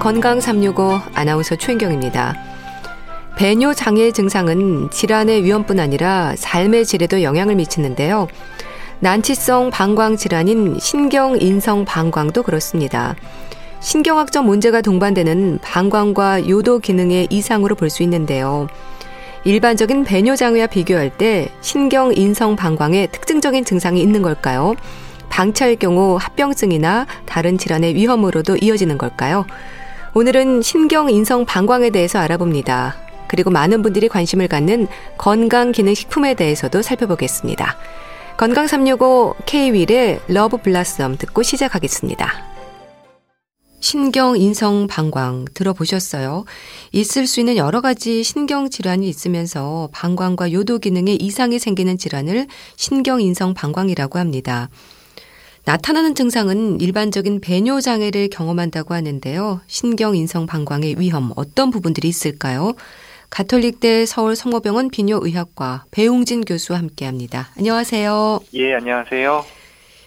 [0.00, 2.34] 건강 365 아나운서 최인경입니다.
[3.36, 8.26] 배뇨 장애 증상은 질환의 위험뿐 아니라 삶의 질에도 영향을 미치는데요.
[9.00, 13.14] 난치성 방광 질환인 신경 인성 방광도 그렇습니다.
[13.80, 18.68] 신경학적 문제가 동반되는 방광과 요도 기능의 이상으로 볼 수 있는데요.
[19.44, 24.74] 일반적인 배뇨 장애와 비교할 때 신경 인성 방광에 특징적인 증상이 있는 걸까요?
[25.28, 29.44] 방치할 경우 합병증이나 다른 질환의 위험으로도 이어지는 걸까요?
[30.12, 32.96] 오늘은 신경인성 방광에 대해서 알아봅니다.
[33.28, 37.76] 그리고 많은 분들이 관심을 갖는 건강기능식품에 대해서도 살펴보겠습니다.
[38.36, 42.50] 건강 365 K-윌의 러브 블라썸 듣고 시작하겠습니다.
[43.78, 46.44] 신경 인성 방광 들어보셨어요?
[46.90, 53.20] 있을 수 있는 여러 가지 신경 질환이 있으면서 방광과 요도 기능에 이상이 생기는 질환을 신경
[53.20, 54.70] 인성 방광이라고 합니다.
[55.70, 59.60] 나타나는 증상은 일반적인 배뇨 장애를 경험한다고 하는데요.
[59.68, 62.74] 신경 인성 방광의 위험 어떤 부분들이 있을까요?
[63.30, 67.50] 가톨릭대 서울 성모병원 비뇨의학과 배웅진 교수와 함께합니다.
[67.56, 68.40] 안녕하세요.
[68.54, 69.44] 예, 안녕하세요.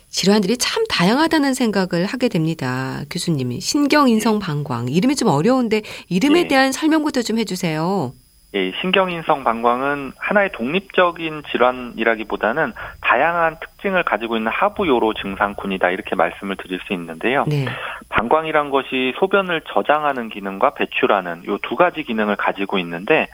[0.09, 3.05] 질환들이 참 다양하다는 생각을 하게 됩니다.
[3.09, 6.48] 교수님이 신경인성 방광 이름이 좀 어려운데 이름에 예.
[6.50, 8.14] 대한 설명부터 좀 해주세요.
[8.55, 16.55] 예, 신경인성 방광은 하나의 독립적인 질환이라기보다는 다양한 특징을 가지고 있는 하부 요로 증상군이다 이렇게 말씀을
[16.57, 17.45] 드릴 수 있는데요.
[17.47, 17.65] 네.
[18.09, 23.27] 방광이란 것이 소변을 저장하는 기능과 배출하는 요 두 가지 기능을 가지고 있는데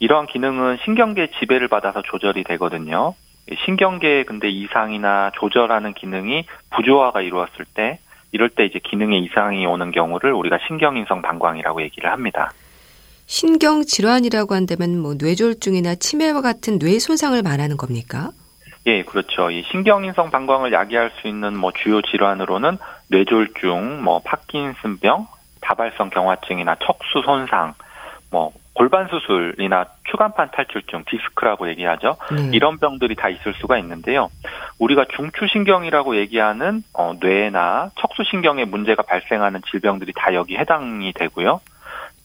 [0.00, 3.14] 이러한 기능은 신경계 지배를 받아서 조절이 되거든요.
[3.64, 6.44] 신경계 근데 이상이나 조절하는 기능이
[6.74, 8.00] 부조화가 이루었을 때
[8.32, 12.50] 이럴 때 이제 기능에 이상이 오는 경우를 우리가 신경인성 방광이라고 얘기를 합니다.
[13.26, 18.30] 신경 질환이라고 한다면 뭐 뇌졸중이나 치매와 같은 뇌 손상을 말하는 겁니까?
[18.86, 19.50] 예, 그렇죠.
[19.50, 22.78] 이 신경인성 방광을 야기할 수 있는 뭐 주요 질환으로는
[23.08, 25.26] 뇌졸중, 뭐 파킨슨병,
[25.60, 27.74] 다발성 경화증이나 척수 손상,
[28.30, 32.16] 뭐 골반 수술이나 추간판 탈출증, 디스크라고 얘기하죠.
[32.30, 32.50] 네.
[32.52, 34.28] 이런 병들이 다 있을 수가 있는데요.
[34.78, 41.60] 우리가 중추신경이라고 얘기하는 어, 뇌나 척수신경에 문제가 발생하는 질병들이 다 여기 해당이 되고요.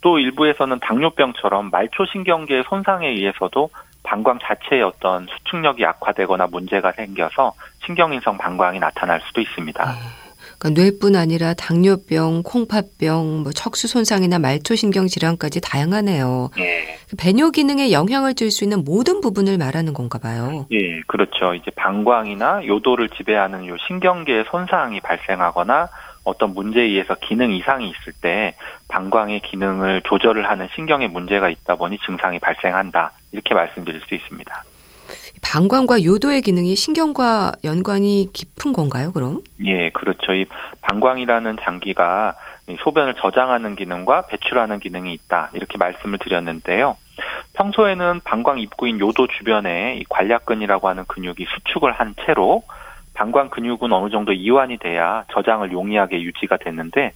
[0.01, 3.69] 또 일부에서는 당뇨병처럼 말초 신경계의 손상에 의해서도
[4.03, 7.53] 방광 자체의 어떤 수축력이 악화되거나 문제가 생겨서
[7.85, 9.85] 신경인성 방광이 나타날 수도 있습니다.
[9.85, 9.91] 네.
[10.57, 16.50] 그러니까 뇌뿐 아니라 당뇨병, 콩팥병, 뭐 척수 손상이나 말초 신경 질환까지 다양하네요.
[16.59, 16.97] 예.
[17.17, 20.67] 배뇨 기능에 영향을 줄 수 있는 모든 부분을 말하는 건가 봐요.
[20.72, 21.53] 예, 그렇죠.
[21.56, 25.88] 이제 방광이나 요도를 지배하는 요 신경계의 손상이 발생하거나
[26.24, 28.56] 어떤 문제에 의해서 기능 이상이 있을 때
[28.90, 33.12] 방광의 기능을 조절을 하는 신경에 문제가 있다 보니 증상이 발생한다.
[33.32, 34.64] 이렇게 말씀드릴 수 있습니다.
[35.42, 39.42] 방광과 요도의 기능이 신경과 연관이 깊은 건가요, 그럼?
[39.66, 40.34] 예, 그렇죠.
[40.34, 40.46] 이
[40.82, 42.36] 방광이라는 장기가
[42.84, 45.50] 소변을 저장하는 기능과 배출하는 기능이 있다.
[45.53, 46.96] 이렇게 말씀을 드렸는데요.
[47.53, 52.64] 평소에는 방광 입구인 요도 주변에 이 관략근이라고 하는 근육이 수축을 한 채로
[53.22, 57.14] 방광 근육은 어느 정도 이완이 돼야 저장을 용이하게 유지가 됐는데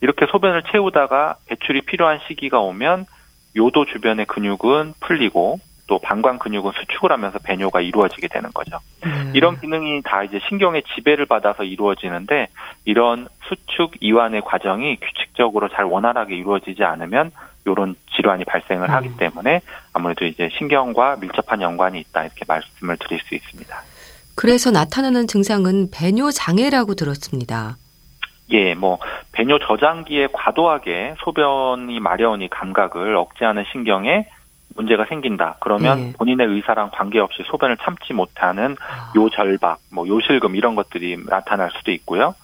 [0.00, 3.06] 이렇게 소변을 채우다가 배출이 필요한 시기가 오면
[3.54, 8.78] 요도 주변의 근육은 풀리고 또 방광 근육은 수축을 하면서 배뇨가 이루어지게 되는 거죠.
[9.04, 9.30] 음.
[9.36, 12.48] 이런 기능이 다 이제 신경의 지배를 받아서 이루어지는데
[12.84, 17.30] 이런 수축 이완의 과정이 규칙적으로 잘 원활하게 이루어지지 않으면
[17.64, 18.94] 이런 질환이 발생을 음.
[18.94, 19.60] 하기 때문에
[19.92, 23.95] 아무래도 이제 신경과 밀접한 연관이 있다 이렇게 말씀을 드릴 수 있습니다.
[24.36, 27.76] 그래서 나타나는 증상은 배뇨 장애라고 들었습니다.
[28.50, 28.98] 예, 뭐
[29.32, 34.28] 배뇨 저장기에 과도하게 소변이 마려우니 감각을 억제하는 신경에
[34.76, 35.56] 문제가 생긴다.
[35.60, 36.12] 그러면 네.
[36.18, 39.12] 본인의 의사랑 관계없이 소변을 참지 못하는 아.
[39.16, 42.34] 요절박, 뭐 요실금 이런 것들이 나타날 수도 있고요.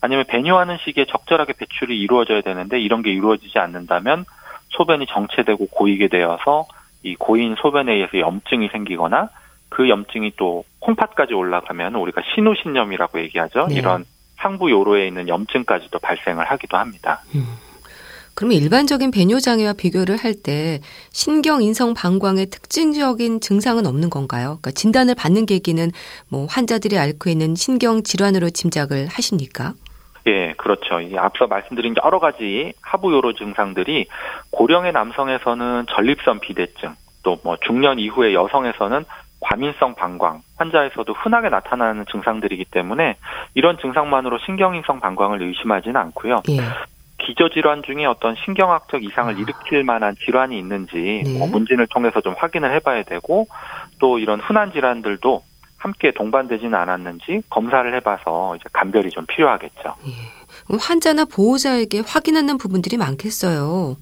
[0.00, 4.24] 아니면 배뇨하는 시기에 적절하게 배출이 이루어져야 되는데 이런 게 이루어지지 않는다면
[4.70, 6.66] 소변이 정체되고 고이게 되어서
[7.02, 9.30] 이 고인 소변에 의해서 염증이 생기거나
[9.68, 13.66] 그 염증이 또 콩팥까지 올라가면 우리가 신우신염이라고 얘기하죠.
[13.68, 13.76] 네.
[13.76, 14.04] 이런
[14.36, 17.22] 상부 요로에 있는 염증까지도 발생을 하기도 합니다.
[17.34, 17.46] 음.
[18.34, 20.80] 그러면 일반적인 배뇨 장애와 비교를 할 때
[21.10, 24.58] 신경 인성 방광의 특징적인 증상은 없는 건가요?
[24.60, 25.90] 그러니까 진단을 받는 계기는
[26.28, 29.72] 뭐 환자들이 앓고 있는 신경 질환으로 짐작을 하십니까?
[30.26, 31.00] 예, 그렇죠.
[31.16, 34.06] 앞서 말씀드린 여러 가지 하부 요로 증상들이
[34.50, 39.04] 고령의 남성에서는 전립선 비대증, 또 뭐 중년 이후의 여성에서는
[39.40, 43.16] 과민성 방광 환자에서도 흔하게 나타나는 증상들이기 때문에
[43.54, 46.42] 이런 증상만으로 신경인성 방광을 의심하지는 않고요.
[46.50, 46.60] 예.
[47.18, 49.36] 기저질환 중에 어떤 신경학적 이상을 아.
[49.36, 51.38] 일으킬 만한 질환이 있는지 네.
[51.38, 53.46] 뭐 문진을 통해서 좀 확인을 해봐야 되고
[53.98, 55.42] 또 이런 흔한 질환들도
[55.78, 59.94] 함께 동반되지는 않았는지 검사를 해봐서 이제 감별이 좀 필요하겠죠.
[60.06, 60.76] 예.
[60.78, 63.96] 환자나 보호자에게 확인하는 부분들이 많겠어요.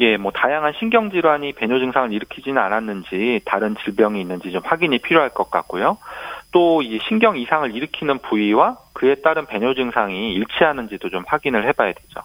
[0.00, 5.30] 예, 뭐 다양한 신경 질환이 배뇨 증상을 일으키지는 않았는지 다른 질병이 있는지 좀 확인이 필요할
[5.30, 5.98] 것 같고요.
[6.52, 12.20] 또 이 신경 이상을 일으키는 부위와 그에 따른 배뇨 증상이 일치하는지도 좀 확인을 해봐야 되죠.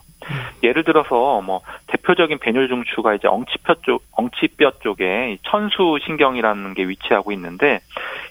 [0.61, 7.31] 예를 들어서 뭐 대표적인 배뇨 중추가 이제 엉치뼈 쪽 엉치뼈 쪽에 천수 신경이라는 게 위치하고
[7.31, 7.79] 있는데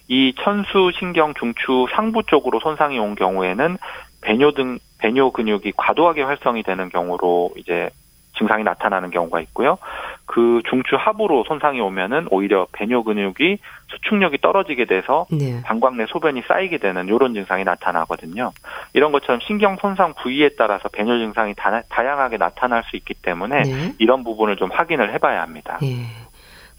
[0.06, 3.76] 이 천수 신경 중추 상부 쪽으로 손상이 온 경우에는
[4.20, 7.90] 배뇨 등 배뇨 근육이 과도하게 활성이 되는 경우로 이제
[8.38, 9.78] 증상이 나타나는 경우가 있고요.
[10.26, 13.58] 그 중추 하부로 손상이 오면은 오히려 배뇨 근육이
[13.90, 15.60] 수축력이 떨어지게 돼서 네.
[15.64, 18.52] 방광 내 소변이 쌓이게 되는 이런 증상이 나타나거든요.
[18.92, 23.94] 이런 것처럼 신경 손상 부위에 따라서 배뇨 증상이 다, 양하게 나타날 수 있기 때문에 네.
[23.98, 25.78] 이런 부분을 좀 확인을 해봐야 합니다.
[25.80, 26.06] 네.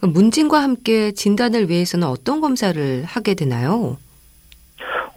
[0.01, 3.97] 문진과 함께 진단을 위해서는 어떤 검사를 하게 되나요?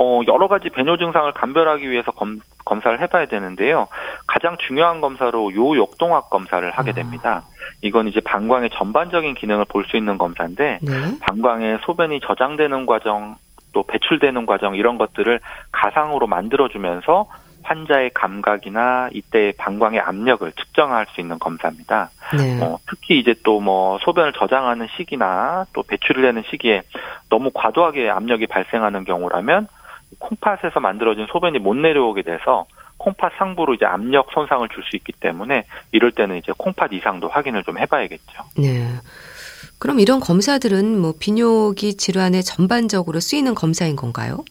[0.02, 3.86] 어, 여러 가지 배뇨 증상을 감별하기 위해서 검, 검사를 해봐야 되는데요.
[4.26, 6.94] 가장 중요한 검사로 요역동학 검사를 하게 아.
[6.94, 7.42] 됩니다.
[7.82, 10.90] 이건 이제 방광의 전반적인 기능을 볼 수 있는 검사인데 네.
[11.20, 13.36] 방광에 소변이 저장되는 과정
[13.72, 15.40] 또 배출되는 과정 이런 것들을
[15.72, 17.26] 가상으로 만들어주면서
[17.64, 22.10] 환자의 감각이나 이때 방광의 압력을 측정할 수 있는 검사입니다.
[22.36, 22.60] 네.
[22.62, 26.82] 어, 특히 이제 또 뭐 소변을 저장하는 시기나 또 배출을 하는 시기에
[27.30, 29.68] 너무 과도하게 압력이 발생하는 경우라면
[30.18, 32.66] 콩팥에서 만들어진 소변이 못 내려오게 돼서
[32.98, 37.64] 콩팥 상부로 이제 압력 손상을 줄 수 있기 때문에 이럴 때는 이제 콩팥 이상도 확인을
[37.64, 38.42] 좀 해봐야겠죠.
[38.58, 38.86] 네.
[39.78, 44.44] 그럼 이런 검사들은 뭐 비뇨기 질환에 전반적으로 쓰이는 검사인 건가요?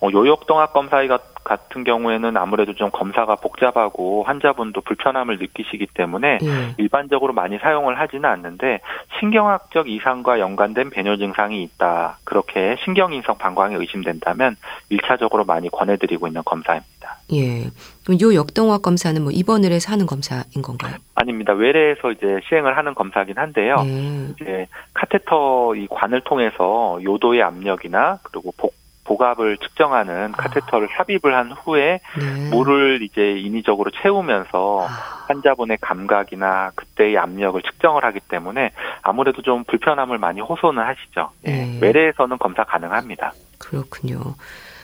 [0.00, 6.74] 어, 요역동학 검사가 같은 경우에는 아무래도 좀 검사가 복잡하고 환자분도 불편함을 느끼시기 때문에 예.
[6.76, 8.80] 일반적으로 많이 사용을 하지는 않는데
[9.20, 12.18] 신경학적 이상과 연관된 배뇨 증상이 있다.
[12.24, 14.56] 그렇게 신경인성 방광이 의심된다면
[14.90, 17.18] 1차적으로 많이 권해드리고 있는 검사입니다.
[17.32, 17.70] 예.
[18.04, 20.96] 그럼 요 역동학 검사는 뭐 입원을 해서 하는 검사인 건가요?
[21.14, 21.52] 아닙니다.
[21.52, 23.76] 외래에서 이제 시행을 하는 검사긴 한데요.
[23.84, 24.28] 예.
[24.40, 28.74] 이제 카테터 이 관을 통해서 요도의 압력이나 그리고 복
[29.06, 30.36] 복압을 측정하는 아.
[30.36, 32.50] 카테터를 삽입을 한 후에 네.
[32.50, 35.24] 물을 이제 인위적으로 채우면서 아.
[35.28, 38.72] 환자분의 감각이나 그때의 압력을 측정을 하기 때문에
[39.02, 41.30] 아무래도 좀 불편함을 많이 호소는 하시죠.
[41.46, 41.50] 예.
[41.50, 41.78] 네.
[41.80, 43.32] 외래에서는 검사 가능합니다.
[43.58, 44.34] 그렇군요.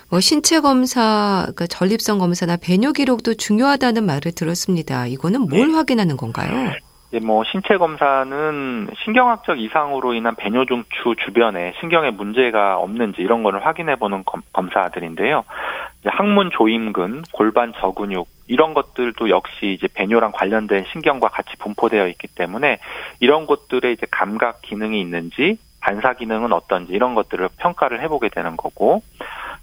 [0.08, 5.06] 뭐 신체 검사, 그러니까 전립선 검사나 배뇨 기록도 중요하다는 말을 들었습니다.
[5.06, 5.74] 이거는 뭘 네.
[5.74, 6.72] 확인하는 건가요?
[7.20, 13.96] 뭐 신체 검사는 신경학적 이상으로 인한 배뇨 중추 주변에 신경에 문제가 없는지 이런 거를 확인해
[13.96, 15.44] 보는 검사들인데요.
[16.06, 22.78] 항문 조임근, 골반 저근육 이런 것들도 역시 이제 배뇨랑 관련된 신경과 같이 분포되어 있기 때문에
[23.20, 29.02] 이런 것들의 이제 감각 기능이 있는지 반사 기능은 어떤지 이런 것들을 평가를 해보게 되는 거고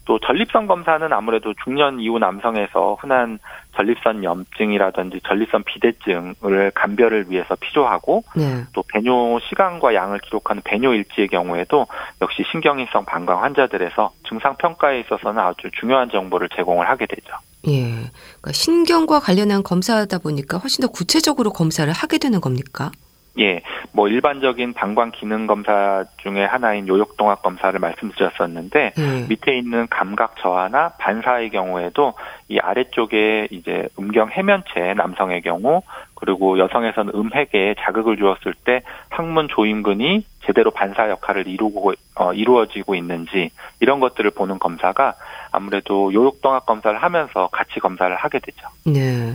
[0.10, 3.38] 또 전립선 검사는 아무래도 중년 이후 남성에서 흔한
[3.76, 8.64] 전립선 염증이라든지 전립선 비대증을 감별을 위해서 필요하고 네.
[8.74, 11.86] 또 배뇨 시간과 양을 기록하는 배뇨 일지의 경우에도
[12.24, 17.36] 역시 신경인성 방광 환자들에서 증상 평가에 있어서는 아주 중요한 정보를 제공을 하게 되죠.
[17.68, 17.84] 예.
[17.92, 22.90] 그러니까 신경과 관련한 검사다 보니까 훨씬 더 구체적으로 검사를 하게 되는 겁니까?
[23.38, 29.26] 예, 뭐 일반적인 방광 기능 검사 중에 하나인 요역동학 검사를 말씀드렸었는데 음.
[29.30, 32.14] 밑에 있는 감각 저하나 반사의 경우에도
[32.48, 35.84] 이 아래쪽에 이제 음경 해면체 남성의 경우
[36.16, 43.52] 그리고 여성에서는 음핵에 자극을 주었을 때 항문 조임근이 제대로 반사 역할을 이루고 어, 이루어지고 있는지
[43.80, 45.14] 이런 것들을 보는 검사가
[45.52, 48.68] 아무래도 요역동학 검사를 하면서 같이 검사를 하게 되죠.
[48.86, 49.34] 네.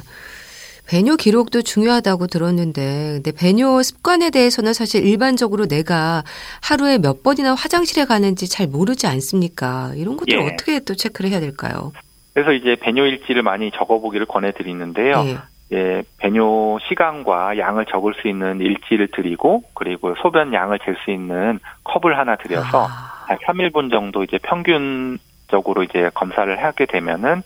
[0.86, 6.22] 배뇨 기록도 중요하다고 들었는데, 근데 배뇨 습관에 대해서는 사실 일반적으로 내가
[6.62, 9.92] 하루에 몇 번이나 화장실에 가는지 잘 모르지 않습니까?
[9.96, 10.46] 이런 것들 예.
[10.46, 11.92] 어떻게 또 체크를 해야 될까요?
[12.34, 15.24] 그래서 이제 배뇨 일지를 많이 적어보기를 권해드리는데요.
[15.26, 15.38] 예.
[15.72, 21.58] 예, 배뇨 시간과 양을 적을 수 있는 일지를 드리고 그리고 소변 양을 잴 수 있는
[21.84, 23.24] 컵을 하나 드려서 아.
[23.26, 27.42] 한 3일분 정도 이제 평균적으로 이제 검사를 하게 되면은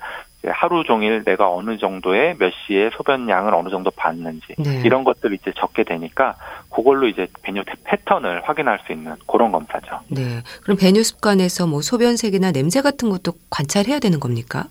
[0.47, 4.83] 하루 종일 내가 어느 정도의 몇 시에 소변량을 어느 정도 봤는지 네.
[4.85, 6.37] 이런 것들 이제 적게 되니까
[6.71, 10.01] 그걸로 이제 배뇨 패턴을 확인할 수 있는 그런 검사죠.
[10.09, 10.43] 네.
[10.63, 14.67] 그럼 배뇨 습관에서 뭐 소변색이나 냄새 같은 것도 관찰해야 되는 겁니까?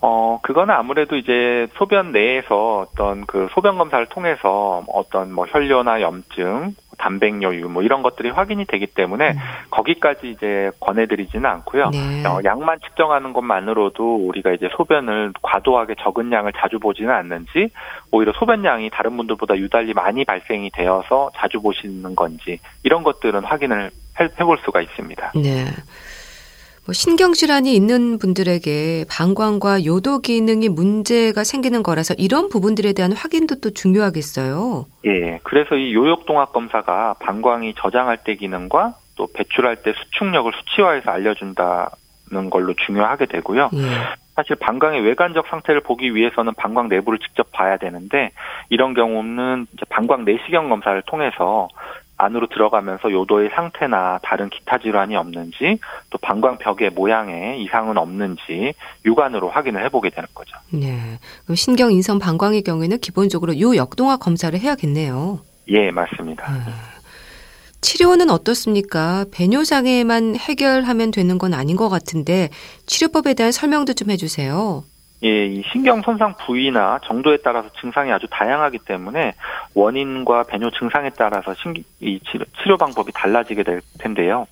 [0.00, 6.74] 어, 그거는 아무래도 이제 소변 내에서 어떤 그 소변 검사를 통해서 어떤 뭐 혈뇨나 염증,
[6.98, 9.38] 단백뇨유 뭐 이런 것들이 확인이 되기 때문에 음.
[9.70, 11.90] 거기까지 이제 권해드리지는 않고요.
[11.90, 12.26] 네.
[12.26, 17.70] 어, 양만 측정하는 것만으로도 우리가 이제 소변을 과도하게 적은 양을 자주 보지는 않는지
[18.10, 23.90] 오히려 소변량이 다른 분들보다 유달리 많이 발생이 되어서 자주 보시는 건지 이런 것들은 확인을
[24.20, 25.32] 해, 해볼 수가 있습니다.
[25.36, 25.64] 네.
[26.88, 33.74] 뭐 신경질환이 있는 분들에게 방광과 요도 기능이 문제가 생기는 거라서 이런 부분들에 대한 확인도 또
[33.74, 34.86] 중요하겠어요.
[35.04, 42.48] 예, 그래서 이 요역동학 검사가 방광이 저장할 때 기능과 또 배출할 때 수축력을 수치화해서 알려준다는
[42.50, 43.68] 걸로 중요하게 되고요.
[43.74, 43.80] 예.
[44.34, 48.30] 사실 방광의 외관적 상태를 보기 위해서는 방광 내부를 직접 봐야 되는데
[48.70, 51.68] 이런 경우는 이제 방광 내시경 검사를 통해서
[52.18, 55.78] 안으로 들어가면서 요도의 상태나 다른 기타 질환이 없는지
[56.10, 60.56] 또 방광벽의 모양에 이상은 없는지 육안으로 확인을 해보게 되는 거죠.
[60.70, 61.18] 네.
[61.44, 65.40] 그럼 신경 인성 방광의 경우에는 기본적으로 요 역동화 검사를 해야겠네요.
[65.68, 66.52] 예, 맞습니다.
[66.52, 66.72] 네.
[67.80, 69.24] 치료는 어떻습니까?
[69.30, 72.48] 배뇨 장애만 해결하면 되는 건 아닌 것 같은데
[72.86, 74.82] 치료법에 대한 설명도 좀 해주세요.
[75.24, 79.34] 예, 이 신경 손상 부위나 정도에 따라서 증상이 아주 다양하기 때문에
[79.74, 84.46] 원인과 배뇨 증상에 따라서 신기, 이 치료, 치료 방법이 달라지게 될 텐데요.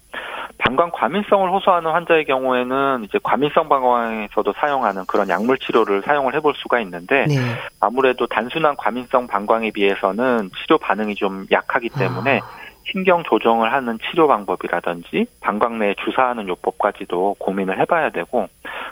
[0.58, 6.80] 방광 과민성을 호소하는 환자의 경우에는 이제 과민성 방광에서도 사용하는 그런 약물 치료를 사용을 해볼 수가
[6.80, 7.34] 있는데 네.
[7.80, 12.65] 아무래도 단순한 과민성 방광에 비해서는 치료 반응이 좀 약하기 때문에 아.
[12.90, 18.48] 신경 조정을 하는 치료 방법이라든지 방광 내에 주사하는 요법까지도 고민을 해봐야 되고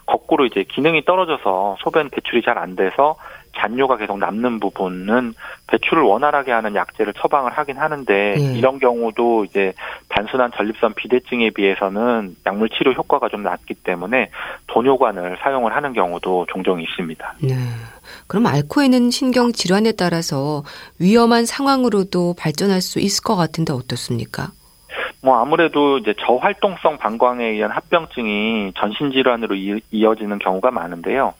[0.07, 3.17] 거꾸로 이제 기능이 떨어져서 소변 배출이 잘 안 돼서
[3.57, 5.35] 잔뇨가 계속 남는 부분은
[5.69, 8.59] 배출을 원활하게 하는 약제를 처방을 하긴 하는데 예.
[8.59, 9.73] 이런 경우도 이제
[10.09, 14.31] 단순한 전립선 비대증에 비해서는 약물 치료 효과가 좀 낮기 때문에
[14.67, 17.35] 도뇨관을 사용을 하는 경우도 종종 있습니다.
[17.43, 17.55] 네.
[18.27, 20.63] 그럼 앓고 있는 신경 질환에 따라서
[21.01, 24.49] 위험한 상황으로도 발전할 수 있을 것 같은데 어떻습니까?
[25.23, 29.55] 뭐 아무래도 이제 저활동성 방광에 의한 합병증이 전신 질환으로
[29.91, 31.33] 이어지는 경우가 많은데요.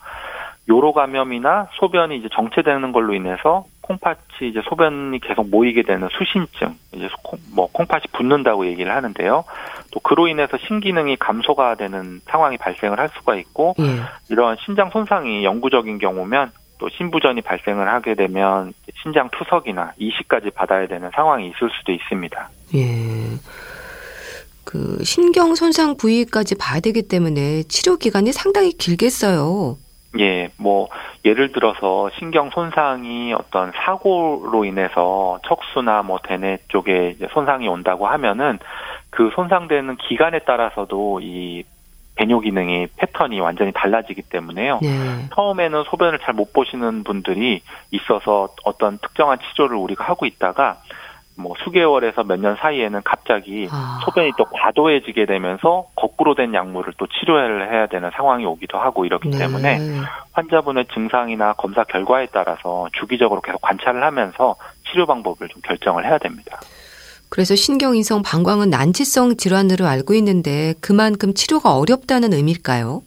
[0.67, 7.07] 요로 감염이나 소변이 이제 정체되는 걸로 인해서 콩팥이 이제 소변이 계속 모이게 되는 수신증, 이제
[7.21, 9.43] 콩, 뭐 콩팥이 붓는다고 얘기를 하는데요.
[9.91, 14.01] 또 그로 인해서 신기능이 감소가 되는 상황이 발생을 할 수가 있고 예.
[14.29, 21.09] 이러한 신장 손상이 영구적인 경우면 또 신부전이 발생을 하게 되면 신장 투석이나 이식까지 받아야 되는
[21.13, 22.49] 상황이 있을 수도 있습니다.
[22.75, 22.81] 예.
[24.63, 29.77] 그 신경 손상 부위까지 봐야 되기 때문에 치료 기간이 상당히 길겠어요.
[30.19, 30.87] 예, 뭐
[31.23, 38.59] 예를 들어서 신경 손상이 어떤 사고로 인해서 척수나 뭐 대뇌 쪽에 손상이 온다고 하면은
[39.09, 41.63] 그 손상되는 기간에 따라서도 이
[42.15, 44.79] 배뇨 기능이 패턴이 완전히 달라지기 때문에요.
[44.81, 44.89] 네.
[45.35, 50.77] 처음에는 소변을 잘 못 보시는 분들이 있어서 어떤 특정한 치료를 우리가 하고 있다가
[51.37, 53.99] 뭐 수개월에서 몇 년 사이에는 갑자기 아.
[54.05, 59.29] 소변이 또 과도해지게 되면서 거꾸로 된 약물을 또 치료를 해야 되는 상황이 오기도 하고 이렇기
[59.29, 59.37] 네.
[59.39, 59.79] 때문에
[60.33, 64.55] 환자분의 증상이나 검사 결과에 따라서 주기적으로 계속 관찰을 하면서
[64.89, 66.59] 치료 방법을 좀 결정을 해야 됩니다.
[67.29, 73.01] 그래서 신경인성 방광은 난치성 질환으로 알고 있는데 그만큼 치료가 어렵다는 의미일까요?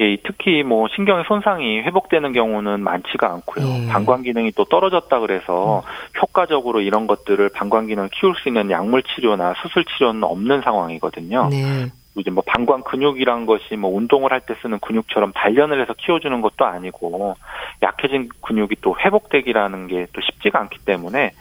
[0.00, 3.66] 예, 특히 뭐 신경의 손상이 회복되는 경우는 많지가 않고요.
[3.66, 3.86] 예.
[3.88, 6.20] 방광 기능이 또 떨어졌다 그래서 음.
[6.22, 11.48] 효과적으로 이런 것들을 방광 기능을 키울 수 있는 약물 치료나 수술 치료는 없는 상황이거든요.
[11.50, 11.86] 네.
[12.16, 16.64] 이제 뭐 방광 근육이란 것이 뭐 운동을 할 때 쓰는 근육처럼 단련을 해서 키워주는 것도
[16.64, 17.36] 아니고
[17.82, 21.32] 약해진 근육이 또 회복되기라는 게 또 쉽지가 않기 때문에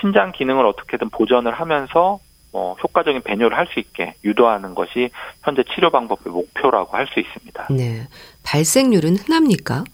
[0.00, 2.18] 신장 기능을 어떻게든 보전을 하면서
[2.52, 5.10] 뭐 효과적인 배뇨를 할 수 있게 유도하는 것이
[5.42, 7.68] 현재 치료 방법의 목표라고 할 수 있습니다.
[7.70, 8.06] 네.
[8.44, 9.84] 발생률은 흔합니까?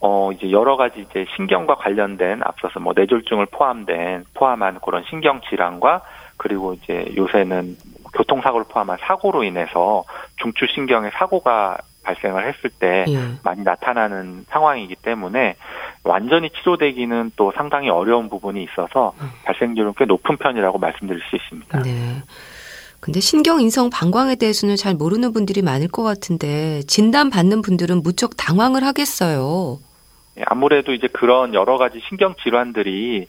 [0.00, 6.02] 어, 이제 여러 가지 이제 신경과 관련된 앞서서 뭐 뇌졸중을 포함된 포함한 그런 신경 질환과
[6.36, 7.76] 그리고 이제 요새는
[8.12, 10.04] 교통사고를 포함한 사고로 인해서
[10.42, 13.18] 중추신경의 사고가 발생을 했을 때 예.
[13.42, 15.56] 많이 나타나는 상황이기 때문에
[16.04, 19.30] 완전히 치료되기는 또 상당히 어려운 부분이 있어서 음.
[19.44, 21.82] 발생률은 꽤 높은 편이라고 말씀드릴 수 있습니다.
[21.82, 22.22] 네.
[23.00, 28.84] 근데 신경인성 방광에 대해서는 잘 모르는 분들이 많을 것 같은데 진단 받는 분들은 무척 당황을
[28.84, 29.78] 하겠어요.
[30.38, 33.26] 예, 아무래도 이제 그런 여러 가지 신경 질환들이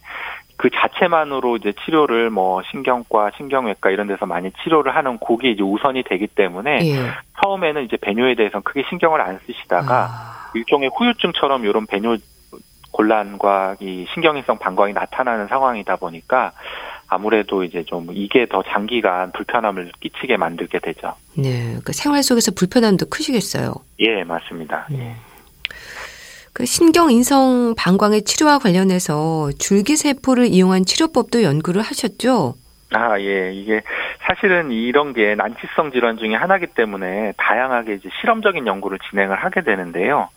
[0.64, 6.04] 그 자체만으로 이제 치료를 뭐 신경과 신경외과 이런 데서 많이 치료를 하는 곡이 이제 우선이
[6.04, 7.12] 되기 때문에 예.
[7.42, 10.52] 처음에는 이제 배뇨에 대해서는 크게 신경을 안 쓰시다가 아.
[10.56, 12.16] 일종의 후유증처럼 이런 배뇨
[12.92, 16.54] 곤란과 이 신경인성 방광이 나타나는 상황이다 보니까
[17.10, 21.14] 아무래도 이제 좀 이게 더 장기간 불편함을 끼치게 만들게 되죠.
[21.36, 23.74] 네, 그 생활 속에서 불편함도 크시겠어요.
[24.00, 24.88] 예, 맞습니다.
[24.90, 25.14] 네.
[26.54, 32.54] 그 신경인성 방광의 치료와 관련해서 줄기세포를 이용한 치료법도 연구를 하셨죠?
[32.94, 33.52] 아, 예.
[33.54, 33.82] 이게
[34.20, 40.30] 사실은 이런 게 난치성 질환 중에 하나기 때문에 다양하게 이제 실험적인 연구를 진행을 하게 되는데요.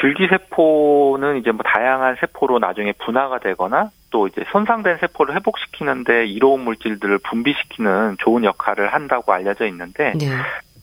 [0.00, 7.18] 줄기세포는 이제 뭐 다양한 세포로 나중에 분화가 되거나 또 이제 손상된 세포를 회복시키는데 이로운 물질들을
[7.18, 10.26] 분비시키는 좋은 역할을 한다고 알려져 있는데 네.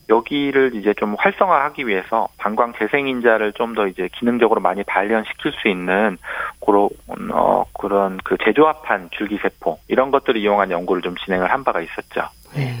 [0.08, 6.16] 여기를 이제 좀 활성화하기 위해서 방광 재생인자를 좀 더 이제 기능적으로 많이 발현시킬 수 있는
[6.64, 6.88] 그런
[7.30, 12.28] 어 그런 그 재조합한 줄기세포 이런 것들을 이용한 연구를 좀 진행을 한 바가 있었죠.
[12.56, 12.74] 네.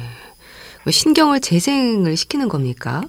[0.84, 3.02] 뭐 신경을 재생을 시키는 겁니까?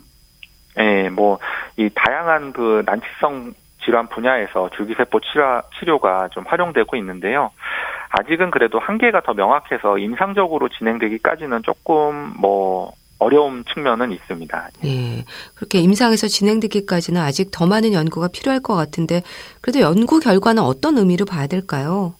[0.75, 7.51] 네, 뭐이 다양한 그 난치성 질환 분야에서 줄기세포 치료, 치료가 좀 활용되고 있는데요.
[8.09, 14.69] 아직은 그래도 한계가 더 명확해서 임상적으로 진행되기까지는 조금 뭐 어려운 측면은 있습니다.
[14.85, 15.25] 예.
[15.55, 19.21] 그렇게 임상에서 진행되기까지는 아직 더 많은 연구가 필요할 것 같은데
[19.61, 22.15] 그래도 연구 결과는 어떤 의미로 봐야 될까요?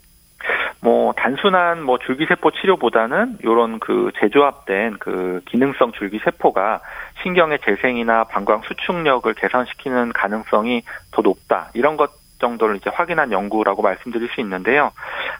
[0.82, 6.82] 뭐 단순한 뭐 줄기세포 치료보다는 이런 그 재조합된 그 기능성 줄기세포가
[7.24, 14.30] 신경의 재생이나 방광 수축력을 개선시키는 가능성이 더 높다 이런 것 정도를 이제 확인한 연구라고 말씀드릴
[14.30, 14.92] 수 있는데요.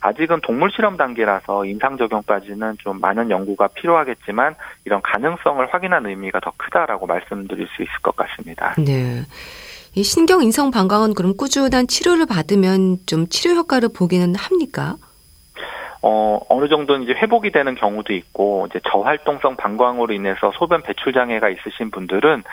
[0.02, 6.52] 아직은 동물 실험 단계라서 임상 적용까지는 좀 많은 연구가 필요하겠지만 이런 가능성을 확인한 의미가 더
[6.58, 8.76] 크다라고 말씀드릴 수 있을 것 같습니다.
[8.78, 9.22] 네.
[9.96, 14.96] 이 신경 인성 방광은 그럼 꾸준한 치료를 받으면 좀 치료 효과를 보기는 합니까?
[16.02, 21.50] 어, 어느 정도는 이제 회복이 되는 경우도 있고, 이제 저활동성 방광으로 인해서 소변 배출 장애가
[21.50, 22.44] 있으신 분들은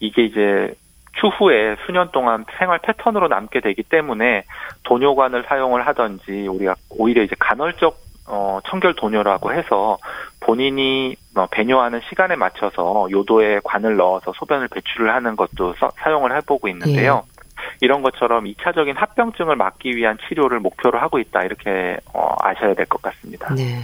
[0.00, 0.74] 이게 이제
[1.20, 4.44] 추후에 수년 동안 생활 패턴으로 남게 되기 때문에
[4.84, 9.98] 도뇨관을 사용을 하든지 우리가 오히려 이제 간헐적 어, 청결 도뇨라고 해서
[10.40, 16.68] 본인이 어, 배뇨하는 시간에 맞춰서 요도에 관을 넣어서 소변을 배출을 하는 것도 써, 사용을 해보고
[16.68, 17.22] 있는데요.
[17.24, 17.36] 예.
[17.80, 23.00] 이런 것처럼 2차적인 합병증을 막기 위한 치료를 목표로 하고 있다 이렇게 어, 아셔야 될 것
[23.02, 23.54] 같습니다.
[23.54, 23.80] 네.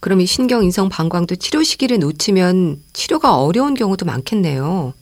[0.00, 4.92] 그럼 이 신경인성 방광도 치료 시기를 놓치면 치료가 어려운 경우도 많겠네요.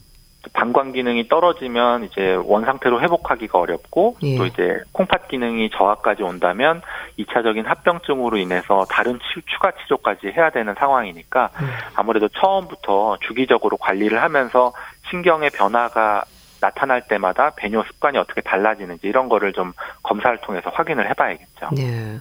[0.51, 4.37] 방광 기능이 떨어지면 이제 원 상태로 회복하기가 어렵고 예.
[4.37, 6.81] 또 이제 콩팥 기능이 저하까지 온다면
[7.17, 11.67] 2차적인 합병증으로 인해서 다른 치, 추가 치료까지 해야 되는 상황이니까 음.
[11.95, 14.73] 아무래도 처음부터 주기적으로 관리를 하면서
[15.09, 16.25] 신경의 변화가
[16.59, 21.69] 나타날 때마다 배뇨 습관이 어떻게 달라지는지 이런 거를 좀 검사를 통해서 확인을 해봐야겠죠.
[21.75, 22.19] 네.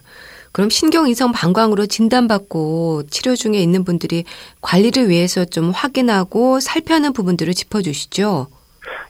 [0.52, 4.24] 그럼 신경이성 방광으로 진단받고 치료 중에 있는 분들이
[4.60, 8.48] 관리를 위해서 좀 확인하고 살펴는 부분들을 짚어주시죠.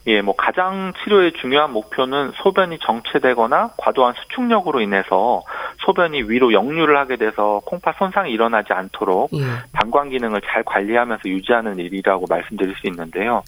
[0.07, 5.43] 예, 뭐 가장 치료의 중요한 목표는 소변이 정체되거나 과도한 수축력으로 인해서
[5.85, 9.43] 소변이 위로 역류를 하게 돼서 콩팥 손상이 일어나지 않도록 예.
[9.71, 13.43] 방광 기능을 잘 관리하면서 유지하는 일이라고 말씀드릴 수 있는데요.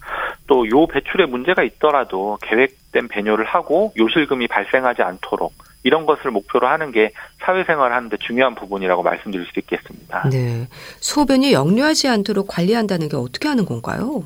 [0.47, 6.91] 또 요 배출에 문제가 있더라도 계획된 배뇨를 하고 요실금이 발생하지 않도록 이런 것을 목표로 하는
[6.91, 10.29] 게 사회생활 하는데 중요한 부분이라고 말씀드릴 수 있겠습니다.
[10.29, 10.67] 네.
[10.99, 14.23] 소변이 역류하지 않도록 관리한다는 게 어떻게 하는 건가요?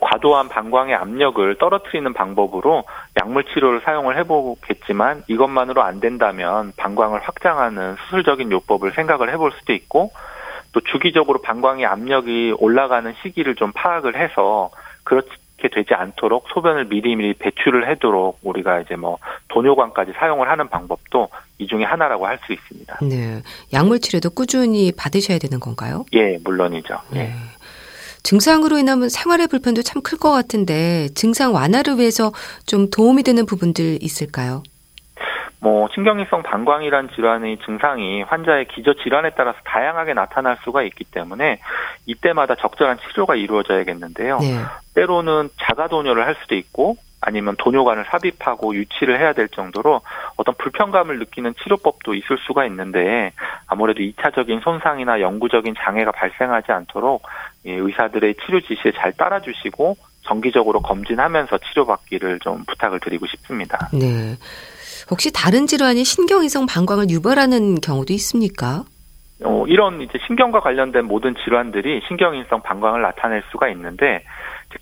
[0.00, 2.84] 과도한 방광의 압력을 떨어뜨리는 방법으로
[3.20, 10.12] 약물 치료를 사용을 해보겠지만 이것만으로 안 된다면 방광을 확장하는 수술적인 요법을 생각을 해볼 수도 있고
[10.72, 14.70] 또 주기적으로 방광의 압력이 올라가는 시기를 좀 파악을 해서
[15.02, 21.28] 그렇게 되지 않도록 소변을 미리미리 배출을 하도록 우리가 이제 뭐 도뇨관까지 사용을 하는 방법도
[21.58, 22.98] 이 중에 하나라고 할 수 있습니다.
[23.02, 23.42] 네.
[23.72, 26.04] 약물 치료도 꾸준히 받으셔야 되는 건가요?
[26.14, 26.96] 예, 물론이죠.
[27.16, 27.32] 예.
[28.22, 28.22] 네.
[28.22, 32.32] 증상으로 인하면 생활의 불편도 참 클 것 같은데 증상 완화를 위해서
[32.66, 34.62] 좀 도움이 되는 부분들 있을까요?
[35.62, 41.58] 뭐 신경이성 방광이란 질환의 증상이 환자의 기저 질환에 따라서 다양하게 나타날 수가 있기 때문에
[42.06, 44.38] 이때마다 적절한 치료가 이루어져야겠는데요.
[44.38, 44.56] 네.
[44.94, 50.00] 때로는 자가 도뇨를 할 수도 있고 아니면 도뇨관을 삽입하고 유치를 해야 될 정도로
[50.36, 53.32] 어떤 불편감을 느끼는 치료법도 있을 수가 있는데
[53.66, 57.22] 아무래도 2차적인 손상이나 영구적인 장애가 발생하지 않도록
[57.64, 63.88] 의사들의 치료 지시에 잘 따라주시고 정기적으로 검진하면서 치료받기를 좀 부탁을 드리고 싶습니다.
[63.92, 64.36] 네.
[65.10, 68.84] 혹시 다른 질환이 신경이성 방광을 유발하는 경우도 있습니까?
[69.42, 74.22] 어, 이런 이제 신경과 관련된 모든 질환들이 신경인성 방광을 나타낼 수가 있는데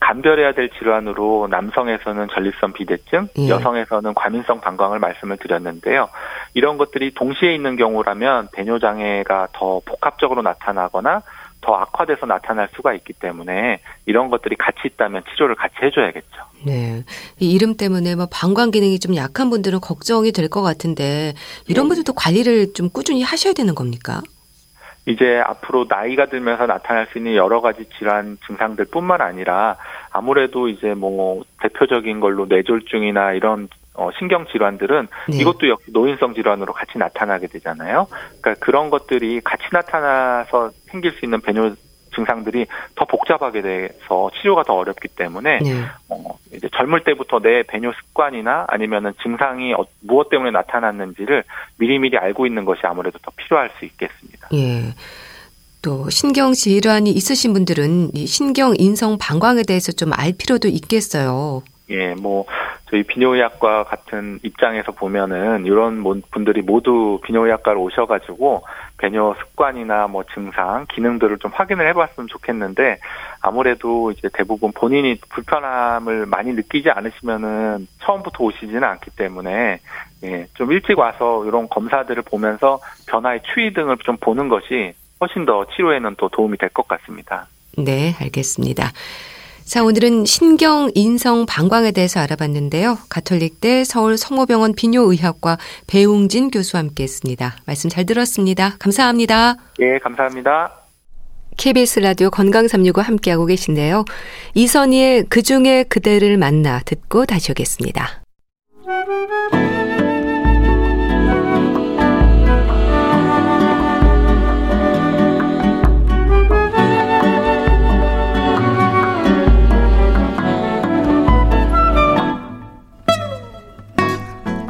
[0.01, 3.49] 감별해야 될 질환으로 남성에서는 전립선 비대증, 예.
[3.49, 6.09] 여성에서는 과민성 방광을 말씀을 드렸는데요.
[6.55, 11.23] 이런 것들이 동시에 있는 경우라면 배뇨 장애가 더 복합적으로 나타나거나
[11.61, 16.29] 더 악화돼서 나타날 수가 있기 때문에 이런 것들이 같이 있다면 치료를 같이 해줘야겠죠.
[16.67, 17.05] 네.
[17.39, 21.35] 이 이름 때문에 뭐 방광 기능이 좀 약한 분들은 걱정이 될 것 같은데
[21.67, 21.89] 이런 네.
[21.89, 24.23] 분들도 관리를 좀 꾸준히 하셔야 되는 겁니까?
[25.07, 29.77] 이제 앞으로 나이가 들면서 나타날 수 있는 여러 가지 질환 증상들 뿐만 아니라
[30.11, 33.69] 아무래도 이제 뭐 대표적인 걸로 뇌졸중이나 이런
[33.99, 35.37] 어, 신경 질환들은 네.
[35.39, 38.07] 이것도 역시 노인성 질환으로 같이 나타나게 되잖아요.
[38.41, 41.75] 그러니까 그런 것들이 같이 나타나서 생길 수 있는 배뇨
[42.15, 45.83] 증상들이 더 복잡하게 돼서 치료가 더 어렵기 때문에 네.
[46.09, 51.45] 어, 이제 젊을 때부터 내 배뇨 습관이나 아니면은 증상이 어, 무엇 때문에 나타났는지를
[51.79, 54.49] 미리미리 알고 있는 것이 아무래도 더 필요할 수 있겠습니다.
[54.55, 54.95] 예.
[55.83, 61.63] 또 신경 질환이 있으신 분들은 이 신경 인성 방광에 대해서 좀 알 필요도 있겠어요.
[61.91, 62.45] 예, 뭐
[62.91, 68.63] 저희 비뇨의학과 같은 입장에서 보면은 이런 분들이 모두 비뇨의학과로 오셔가지고
[68.97, 72.99] 배뇨 습관이나 뭐 증상, 기능들을 좀 확인을 해봤으면 좋겠는데
[73.43, 79.81] 아무래도 이제 대부분 본인이 불편함을 많이 느끼지 않으시면은 처음부터 오시지는 않기 때문에
[80.25, 85.65] 예, 좀 일찍 와서 이런 검사들을 보면서 변화의 추이 등을 좀 보는 것이 훨씬 더
[85.77, 87.47] 치료에는 또 도움이 될 것 같습니다.
[87.77, 88.91] 네, 알겠습니다.
[89.69, 92.97] 자, 오늘은 신경 인성 방광에 대해서 알아봤는데요.
[93.11, 97.55] 가톨릭대 서울 성모병원 비뇨의학과 배웅진 교수와 함께 했습니다.
[97.67, 98.77] 말씀 잘 들었습니다.
[98.79, 99.57] 감사합니다.
[99.81, 100.73] 예, 감사합니다.
[101.59, 104.07] KBS 라디오 건강365 함께하고 계신데요.
[104.55, 108.23] 이선희의 그중에 그대를 만나 듣고 다시 오겠습니다.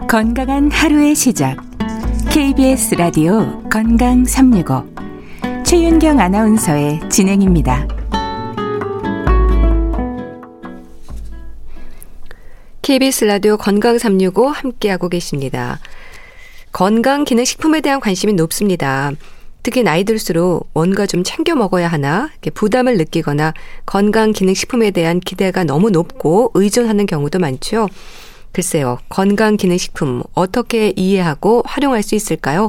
[0.09, 1.59] 건강한 하루의 시작.
[2.31, 4.83] KBS 라디오 건강 365.
[5.66, 7.87] 최윤경 아나운서의 진행입니다.
[12.81, 15.79] KBS 라디오 건강 365 함께하고 계십니다.
[16.73, 19.12] 건강 기능 식품에 대한 관심이 높습니다.
[19.62, 23.53] 특히 나이 들수록 뭔가 좀 챙겨 먹어야 하나 부담을 느끼거나
[23.85, 27.90] 건강 기능 식품에 대한 기대가 너무 높고 의존하는 경우도 많죠.
[28.53, 32.69] 글쎄요, 건강기능식품 어떻게 이해하고 활용할 수 있을까요?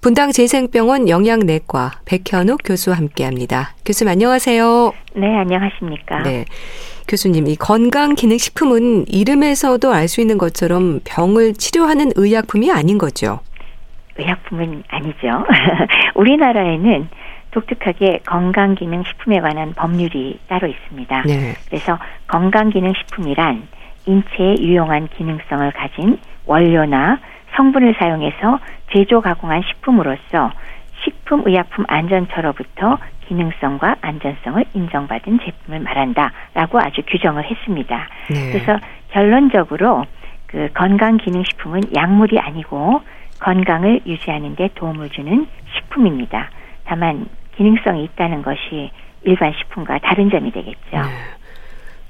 [0.00, 3.74] 분당 재생병원 영양내과 백현욱 교수와 함께 합니다.
[3.84, 4.92] 교수님 안녕하세요.
[5.14, 6.22] 네, 안녕하십니까.
[6.22, 6.46] 네.
[7.06, 13.40] 교수님, 이 건강기능식품은 이름에서도 알 수 있는 것처럼 병을 치료하는 의약품이 아닌 거죠?
[14.16, 15.44] 의약품은 아니죠.
[16.14, 17.08] 우리나라에는
[17.50, 21.22] 독특하게 건강기능식품에 관한 법률이 따로 있습니다.
[21.26, 21.54] 네.
[21.66, 23.68] 그래서 건강기능식품이란
[24.06, 27.18] 인체에 유용한 기능성을 가진 원료나
[27.56, 28.58] 성분을 사용해서
[28.92, 30.50] 제조 가공한 식품으로서
[31.04, 38.08] 식품의약품 안전처로부터 기능성과 안전성을 인정받은 제품을 말한다라고 아주 규정을 했습니다.
[38.28, 38.52] 네.
[38.52, 38.78] 그래서
[39.10, 40.04] 결론적으로
[40.46, 43.02] 그 건강 기능식품은 약물이 아니고
[43.38, 46.50] 건강을 유지하는 데 도움을 주는 식품입니다.
[46.84, 48.90] 다만 기능성이 있다는 것이
[49.22, 50.90] 일반 식품과 다른 점이 되겠죠.
[50.92, 51.02] 네.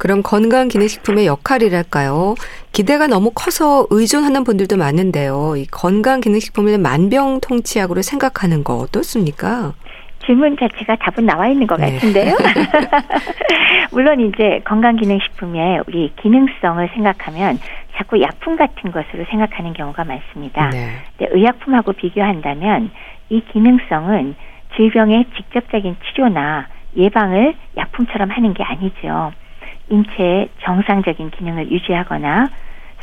[0.01, 2.35] 그럼 건강기능식품의 역할이랄까요?
[2.73, 5.57] 기대가 너무 커서 의존하는 분들도 많은데요.
[5.59, 9.75] 이 건강기능식품을 만병통치약으로 생각하는 거 어떻습니까?
[10.25, 11.93] 질문 자체가 답은 나와 있는 것 네.
[11.93, 12.35] 같은데요.
[13.93, 17.59] 물론 이제 건강기능식품의 우리 기능성을 생각하면
[17.97, 20.71] 자꾸 약품 같은 것으로 생각하는 경우가 많습니다.
[20.71, 20.97] 네.
[21.19, 22.91] 의약품하고 비교한다면
[23.29, 24.35] 이 기능성은
[24.77, 29.33] 질병의 직접적인 치료나 예방을 약품처럼 하는 게 아니죠.
[29.91, 32.49] 인체의 정상적인 기능을 유지하거나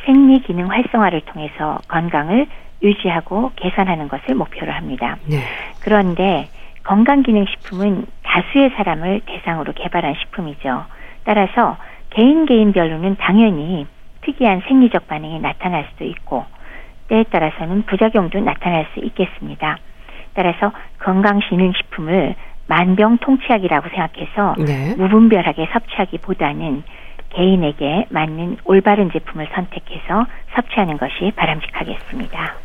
[0.06, 2.48] 생리 기능 활성화를 통해서 건강을
[2.82, 5.18] 유지하고 개선하는 것을 목표로 합니다.
[5.30, 5.38] 네.
[5.82, 6.48] 그런데
[6.84, 10.86] 건강기능식품은 다수의 사람을 대상으로 개발한 식품이죠.
[11.26, 11.78] 따라서
[12.12, 13.86] 개인 개인별로는 당연히
[14.22, 16.46] 특이한 생리적 반응이 나타날 수도 있고
[17.10, 19.78] 때에 따라서는 부작용도 나타날 수 있겠습니다.
[20.34, 22.36] 따라서 건강기능식품을
[22.68, 24.96] 만병통치약이라고 생각해서 네.
[24.98, 26.84] 무분별하게 섭취하기보다는
[27.30, 30.26] 개인에게 맞는 올바른 제품을 선택해서
[30.56, 32.56] 섭취하는 것이 바람직하겠습니다.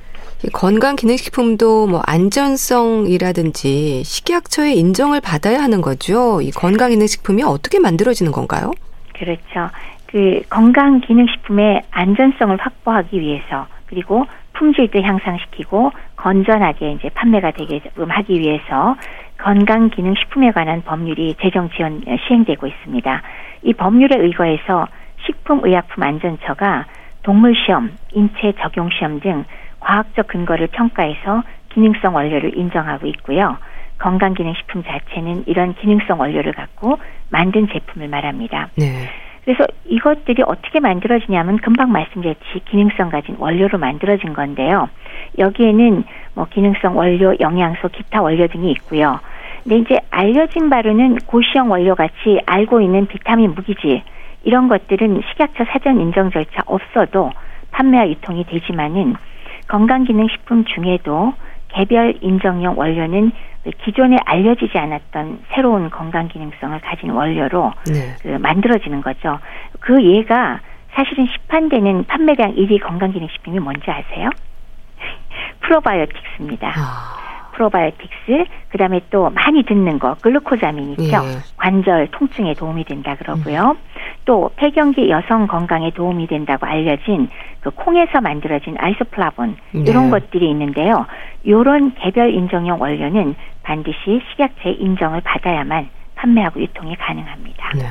[0.52, 6.40] 건강 기능식품도 뭐 안전성이라든지 식약처의 인정을 받아야 하는 거죠.
[6.40, 8.72] 이 건강 기능식품이 어떻게 만들어지는 건가요?
[9.14, 9.70] 그렇죠.
[10.06, 18.96] 그 건강 기능식품의 안전성을 확보하기 위해서 그리고 품질도 향상시키고 건전하게 이제 판매가 되게끔 하기 위해서
[19.42, 23.22] 건강기능식품에 관한 법률이 재정 지원 시행되고 있습니다.
[23.62, 24.86] 이 법률에 의거해서
[25.26, 26.86] 식품의약품안전처가
[27.22, 29.44] 동물시험, 인체 적용시험 등
[29.80, 33.56] 과학적 근거를 평가해서 기능성 원료를 인정하고 있고요.
[33.98, 36.98] 건강기능식품 자체는 이런 기능성 원료를 갖고
[37.30, 38.68] 만든 제품을 말합니다.
[38.76, 39.08] 네.
[39.44, 44.88] 그래서 이것들이 어떻게 만들어지냐면 금방 말씀드렸듯이 기능성 가진 원료로 만들어진 건데요.
[45.38, 49.18] 여기에는 뭐 기능성 원료, 영양소, 기타 원료 등이 있고요.
[49.64, 54.02] 근데 이제 알려진 바로는 고시형 원료 같이 알고 있는 비타민 무기질
[54.44, 57.30] 이런 것들은 식약처 사전 인정 절차 없어도
[57.70, 59.14] 판매와 유통이 되지만은
[59.68, 61.32] 건강기능식품 중에도
[61.68, 63.32] 개별 인정용 원료는
[63.84, 68.16] 기존에 알려지지 않았던 새로운 건강 기능성을 가진 원료로 네.
[68.22, 69.38] 그 만들어지는 거죠.
[69.80, 70.60] 그 예가
[70.94, 74.30] 사실은 시판되는 판매량 1위 건강 기능식품이 뭔지 아세요?
[75.60, 76.72] 프로바이오틱스입니다.
[76.76, 77.31] 아.
[77.52, 81.04] 프로바이오틱스, 그 다음에 또 많이 듣는 거 글루코자민 있죠.
[81.04, 81.38] 예.
[81.56, 83.76] 관절 통증에 도움이 된다 그러고요.
[84.24, 87.28] 또 폐경기 여성 건강에 도움이 된다고 알려진
[87.60, 89.84] 그 콩에서 만들어진 아이소플라본 네.
[89.86, 91.06] 이런 것들이 있는데요.
[91.44, 97.72] 이런 개별 인정용 원료는 반드시 식약처 인정을 받아야만 판매하고 유통이 가능합니다.
[97.74, 97.84] 네.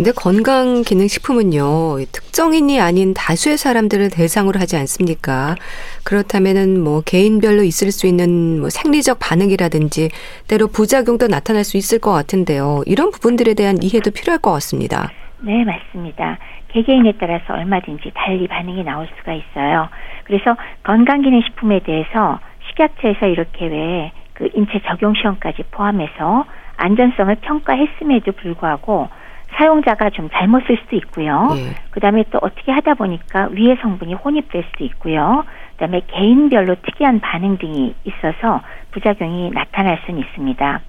[0.00, 5.56] 근데 건강기능식품은요, 특정인이 아닌 다수의 사람들을 대상으로 하지 않습니까?
[6.04, 10.08] 그렇다면은 뭐 개인별로 있을 수 있는 뭐 생리적 반응이라든지
[10.48, 12.80] 때로 부작용도 나타날 수 있을 것 같은데요.
[12.86, 15.10] 이런 부분들에 대한 이해도 필요할 것 같습니다.
[15.40, 16.38] 네, 맞습니다.
[16.68, 19.90] 개개인에 따라서 얼마든지 달리 반응이 나올 수가 있어요.
[20.24, 26.46] 그래서 건강기능식품에 대해서 식약처에서 이렇게 왜 그 인체 적용 시험까지 포함해서
[26.78, 29.10] 안전성을 평가했음에도 불구하고
[29.54, 31.48] 사용자가 좀 잘못 쓸 수도 있고요.
[31.56, 31.76] 예.
[31.90, 35.44] 그다음에 또 어떻게 하다 보니까 위의 성분이 혼입될 수도 있고요.
[35.72, 38.60] 그다음에 개인별로 특이한 반응 등이 있어서
[38.92, 40.80] 부작용이 나타날 수는 있습니다.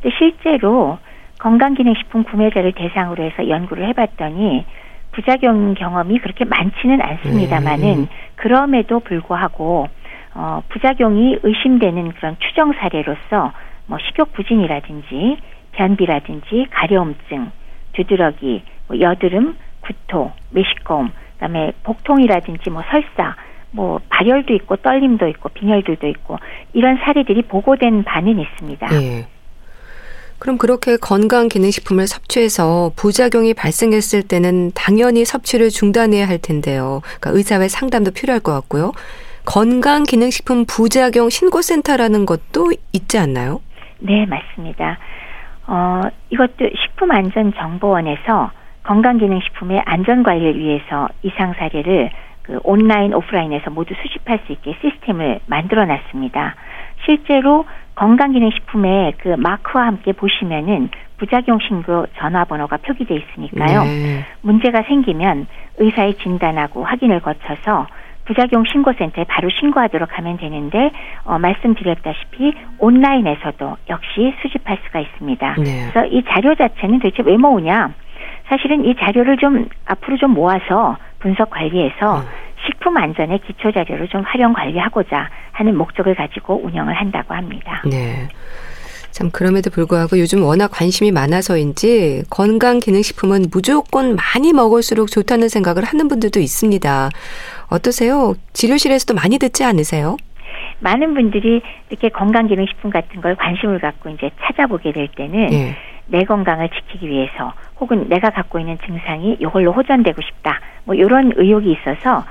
[0.00, 0.98] 근데 실제로
[1.38, 4.64] 건강기능식품 구매자를 대상으로 해서 연구를 해봤더니
[5.12, 8.08] 부작용 경험이 그렇게 많지는 않습니다만은 음.
[8.36, 9.88] 그럼에도 불구하고
[10.34, 13.52] 어, 부작용이 의심되는 그런 추정 사례로서
[13.86, 15.38] 뭐 식욕 부진이라든지
[15.72, 17.50] 변비라든지 가려움증,
[17.98, 23.34] 두드러기, 뭐 여드름, 구토, 메시꺼움, 그다음에 복통이라든지 뭐 설사,
[23.70, 26.38] 뭐 발열도 있고 떨림도 있고 빈혈들도 있고
[26.72, 28.88] 이런 사례들이 보고된 바는 있습니다.
[29.02, 29.26] 예.
[30.38, 37.00] 그럼 그렇게 건강 기능식품을 섭취해서 부작용이 발생했을 때는 당연히 섭취를 중단해야 할 텐데요.
[37.18, 38.92] 그러니까 의사와의 상담도 필요할 것 같고요.
[39.44, 43.60] 건강 기능식품 부작용 신고센터라는 것도 있지 않나요?
[43.98, 44.98] 네, 맞습니다.
[45.68, 46.00] 어,
[46.30, 48.50] 이것도 식품안전정보원에서
[48.84, 52.10] 건강기능식품의 안전관리를 위해서 이상 사례를
[52.42, 56.54] 그 온라인, 오프라인에서 모두 수집할 수 있게 시스템을 만들어 놨습니다.
[57.04, 63.84] 실제로 건강기능식품의 그 마크와 함께 보시면은 부작용 신고 전화번호가 표기돼 있으니까요.
[63.84, 64.24] 네.
[64.40, 67.86] 문제가 생기면 의사의 진단하고 확인을 거쳐서
[68.28, 70.90] 부작용 신고센터에 바로 신고하도록 하면 되는데
[71.24, 75.54] 어, 말씀드렸다시피 온라인에서도 역시 수집할 수가 있습니다.
[75.58, 75.88] 네.
[75.90, 77.90] 그래서 이 자료 자체는 도대체 왜 모으냐?
[78.48, 82.24] 사실은 이 자료를 좀 앞으로 좀 모아서 분석 관리해서 음.
[82.66, 87.82] 식품 안전의 기초 자료를 좀 활용 관리하고자 하는 목적을 가지고 운영을 한다고 합니다.
[87.86, 88.28] 네.
[89.10, 96.08] 참 그럼에도 불구하고 요즘 워낙 관심이 많아서인지 건강 기능식품은 무조건 많이 먹을수록 좋다는 생각을 하는
[96.08, 97.10] 분들도 있습니다.
[97.70, 98.34] 어떠세요?
[98.52, 100.16] 진료실에서도 많이 듣지 않으세요?
[100.80, 105.76] 많은 분들이 이렇게 건강기능식품 같은 걸 관심을 갖고 이제 찾아보게 될 때는 예.
[106.06, 110.60] 내 건강을 지키기 위해서 혹은 내가 갖고 있는 증상이 이걸로 호전되고 싶다.
[110.84, 112.24] 뭐 이런 의욕이 있어서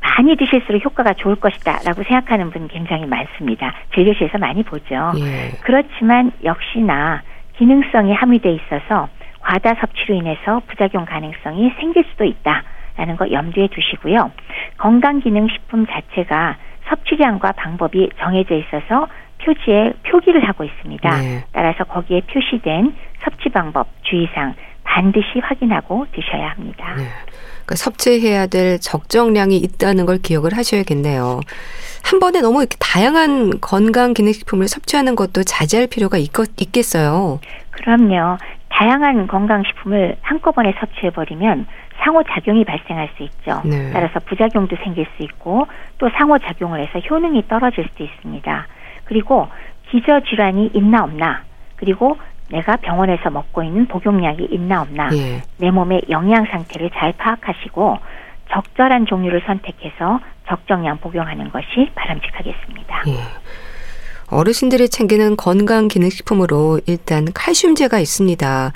[0.00, 3.74] 많이 드실수록 효과가 좋을 것이다라고 생각하는 분 굉장히 많습니다.
[3.94, 5.12] 진료실에서 많이 보죠.
[5.18, 5.50] 예.
[5.62, 7.22] 그렇지만 역시나
[7.56, 9.08] 기능성이 함유돼 있어서
[9.40, 14.30] 과다 섭취로 인해서 부작용 가능성이 생길 수도 있다라는 거 염두에 두시고요.
[14.78, 16.56] 건강기능식품 자체가
[16.88, 19.06] 섭취량과 방법이 정해져 있어서
[19.44, 21.20] 표지에 표기를 하고 있습니다.
[21.20, 21.44] 네.
[21.52, 26.94] 따라서 거기에 표시된 섭취 방법, 주의사항 반드시 확인하고 드셔야 합니다.
[26.96, 27.04] 네.
[27.68, 31.40] 그러니까 섭취해야 될 적정량이 있다는 걸 기억을 하셔야겠네요.
[32.04, 37.40] 한 번에 너무 이렇게 다양한 건강 기능식품을 섭취하는 것도 자제할 필요가 있, 있겠어요.
[37.72, 38.38] 그럼요.
[38.70, 41.66] 다양한 건강식품을 한꺼번에 섭취해버리면
[41.98, 43.60] 상호작용이 발생할 수 있죠.
[43.64, 43.90] 네.
[43.92, 45.66] 따라서 부작용도 생길 수 있고
[45.98, 48.66] 또 상호작용을 해서 효능이 떨어질 수도 있습니다.
[49.04, 49.48] 그리고
[49.90, 51.42] 기저질환이 있나 없나
[51.76, 52.16] 그리고
[52.50, 55.42] 내가 병원에서 먹고 있는 복용량이 있나 없나 예.
[55.58, 57.98] 내 몸의 영양 상태를 잘 파악하시고
[58.50, 63.02] 적절한 종류를 선택해서 적정량 복용하는 것이 바람직하겠습니다.
[63.08, 63.18] 예.
[64.30, 68.72] 어르신들이 챙기는 건강 기능식품으로 일단 칼슘제가 있습니다.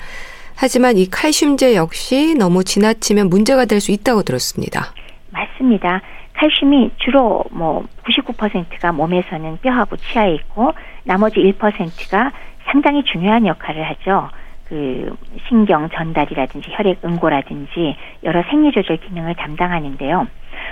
[0.63, 4.93] 하지만 이 칼슘제 역시 너무 지나치면 문제가 될 수 있다고 들었습니다.
[5.29, 5.99] 맞습니다.
[6.35, 10.71] 칼슘이 주로 뭐 99%가 몸에서는 뼈하고 치아에 있고
[11.03, 12.31] 나머지 1%가
[12.71, 14.29] 상당히 중요한 역할을 하죠.
[14.69, 15.13] 그
[15.49, 20.27] 신경 전달이라든지 혈액 응고라든지 여러 생리 조절 기능을 담당하는데요.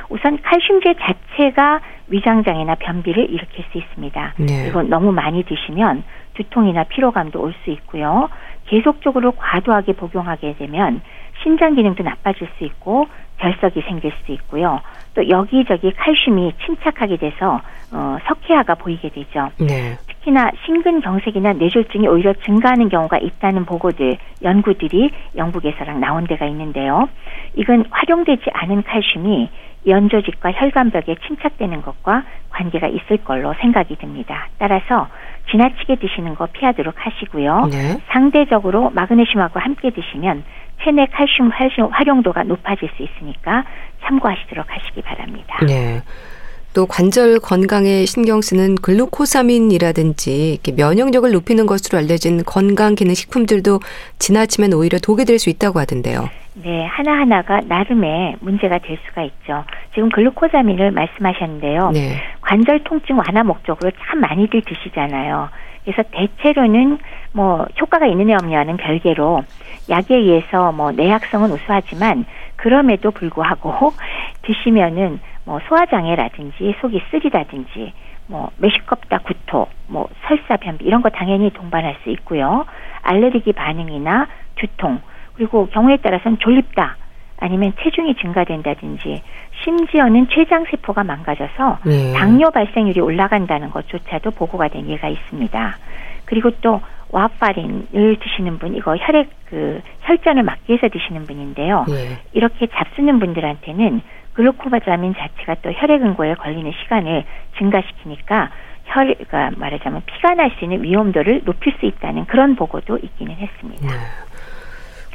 [0.07, 4.35] 우선 칼슘제 자체가 위장 장애나 변비를 일으킬 수 있습니다.
[4.37, 4.63] 네.
[4.63, 8.29] 그리고 너무 많이 드시면 두통이나 피로감도 올 수 있고요.
[8.65, 11.01] 계속적으로 과도하게 복용하게 되면
[11.43, 14.79] 신장 기능도 나빠질 수 있고 결석이 생길 수 있고요.
[15.15, 17.59] 또 여기저기 칼슘이 침착하게 돼서
[17.91, 19.49] 어, 석회화가 보이게 되죠.
[19.59, 19.97] 네.
[20.07, 27.09] 특히나 심근경색이나 뇌졸중이 오히려 증가하는 경우가 있다는 보고들, 연구들이 영국에서랑 나온 데가 있는데요.
[27.55, 29.49] 이건 활용되지 않은 칼슘이
[29.87, 34.47] 연조직과 혈관벽에 침착되는 것과 관계가 있을 걸로 생각이 듭니다.
[34.59, 35.07] 따라서
[35.51, 37.67] 지나치게 드시는 거 피하도록 하시고요.
[37.71, 37.99] 네.
[38.11, 40.43] 상대적으로 마그네슘하고 함께 드시면
[40.83, 41.51] 체내 칼슘
[41.91, 43.65] 활용도가 높아질 수 있으니까
[44.03, 45.57] 참고하시도록 하시기 바랍니다.
[45.65, 46.01] 네.
[46.73, 53.79] 또 관절 건강에 신경 쓰는 글루코사민이라든지 면역력을 높이는 것으로 알려진 건강 기능 식품들도
[54.19, 56.29] 지나치면 오히려 독이 될 수 있다고 하던데요.
[56.53, 59.63] 네, 하나하나가 나름의 문제가 될 수가 있죠.
[59.95, 61.91] 지금 글루코사민을 말씀하셨는데요.
[61.91, 62.21] 네.
[62.41, 65.49] 관절 통증 완화 목적으로 참 많이들 드시잖아요.
[65.83, 66.99] 그래서 대체로는
[67.31, 69.43] 뭐 효과가 있느냐 없느냐는 별개로
[69.89, 72.25] 약에 의해서 뭐 내약성은 우수하지만
[72.61, 73.91] 그럼에도 불구하고
[74.43, 77.91] 드시면은 뭐 소화장애라든지 속이 쓰리다든지
[78.27, 82.65] 뭐 메시껍다 구토, 뭐 설사 변비 이런 거 당연히 동반할 수 있고요.
[83.01, 85.01] 알레르기 반응이나 두통
[85.33, 86.97] 그리고 경우에 따라서는 졸립다
[87.39, 89.23] 아니면 체중이 증가된다든지
[89.63, 92.13] 심지어는 췌장 세포가 망가져서 네.
[92.13, 95.77] 당뇨 발생률이 올라간다는 것조차도 보고가 된 예가 있습니다.
[96.25, 96.79] 그리고 또
[97.11, 101.85] 와파린을 드시는 분 이거 혈액 그 혈전을 막기 위해서 드시는 분인데요.
[101.87, 102.17] 네.
[102.33, 104.01] 이렇게 잡수는 분들한테는
[104.33, 107.25] 글루코바자민 자체가 또 혈액 응고에 걸리는 시간을
[107.57, 108.49] 증가시키니까
[108.85, 113.87] 혈, 그러니까 말하자면 피가 날 수 있는 위험도를 높일 수 있다는 그런 보고도 있기는 했습니다.
[113.87, 113.93] 네.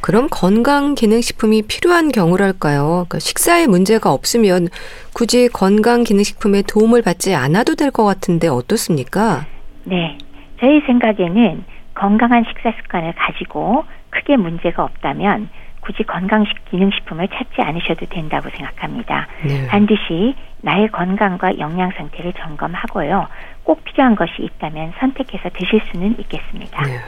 [0.03, 3.07] 그럼 건강 기능 식품이 필요한 경우랄까요?
[3.09, 4.69] 그러니까 식사에 문제가 없으면
[5.15, 9.47] 굳이 건강 기능 식품에 도움을 받지 않아도 될 것 같은데 어떻습니까?
[9.85, 10.17] 네.
[10.61, 11.65] 저희 생각에는
[11.97, 15.49] 건강한 식사 습관을 가지고 크게 문제가 없다면
[15.81, 19.29] 굳이 건강식 기능식품을 찾지 않으셔도 된다고 생각합니다.
[19.47, 19.67] 네.
[19.69, 23.29] 반드시 나의 건강과 영양 상태를 점검하고요.
[23.63, 26.83] 꼭 필요한 것이 있다면 선택해서 드실 수는 있겠습니다.
[26.83, 26.99] 네.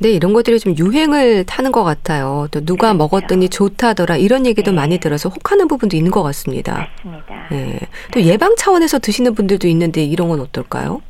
[0.00, 2.46] 네, 이런 것들이 좀 유행을 타는 것 같아요.
[2.50, 2.98] 또 누가 그렇죠.
[2.98, 4.76] 먹었더니 좋다더라 이런 얘기도 네.
[4.76, 6.88] 많이 들어서 혹하는 부분도 있는 것 같습니다.
[6.96, 7.48] 맞습니다.
[7.50, 7.80] 네.
[8.12, 11.02] 또 예방 차원에서 드시는 분들도 있는데 이런 건 어떨까요?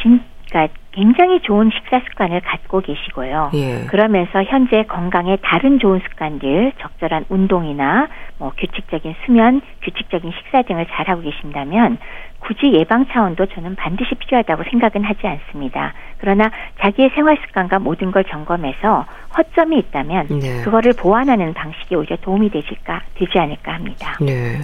[0.00, 3.50] 진, 그러니까 굉장히 좋은 식사 습관을 갖고 계시고요.
[3.54, 3.86] 예.
[3.86, 11.22] 그러면서 현재 건강에 다른 좋은 습관들, 적절한 운동이나 뭐 규칙적인 수면, 규칙적인 식사 등을 잘하고
[11.22, 11.98] 계신다면
[12.38, 15.94] 굳이 예방 차원도 저는 반드시 필요하다고 생각은 하지 않습니다.
[16.18, 20.62] 그러나 자기의 생활 습관과 모든 걸 점검해서 허점이 있다면 네.
[20.62, 24.16] 그거를 보완하는 방식이 오히려 도움이 되질까 되지 않을까 합니다.
[24.20, 24.58] 네.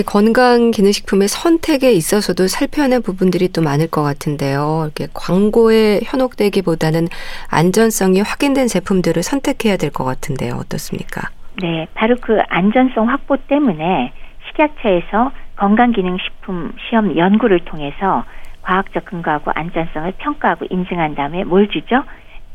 [0.00, 4.84] 건강 기능식품의 선택에 있어서도 살펴야 할 부분들이 또 많을 것 같은데요.
[4.84, 7.08] 이렇게 광고에 현혹되기보다는
[7.50, 10.54] 안전성이 확인된 제품들을 선택해야 될 것 같은데요.
[10.54, 11.28] 어떻습니까?
[11.60, 14.12] 네, 바로 그 안전성 확보 때문에
[14.48, 18.24] 식약처에서 건강기능식품 시험 연구를 통해서
[18.62, 22.02] 과학적 근거하고 안전성을 평가하고 인증한 다음에 뭘 주죠?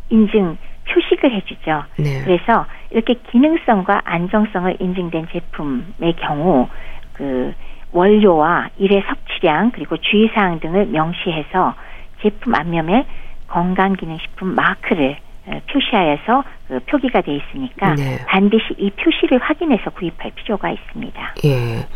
[0.10, 0.58] 인증
[0.90, 1.84] 표식을 해주죠.
[2.00, 2.24] 네.
[2.24, 6.68] 그래서 이렇게 기능성과 안정성을 인증된 제품의 경우
[7.18, 7.54] 그
[7.92, 11.74] 원료와 일의 섭취량 그리고 주의사항 등을 명시해서
[12.22, 13.06] 제품 앞면에
[13.48, 18.20] 건강기능식품 마크를 어, 표시하여서 그 표기가 돼 있으니까 네.
[18.28, 21.36] 반드시 이 표시를 확인해서 구입할 필요가 있습니다.
[21.46, 21.88] 예.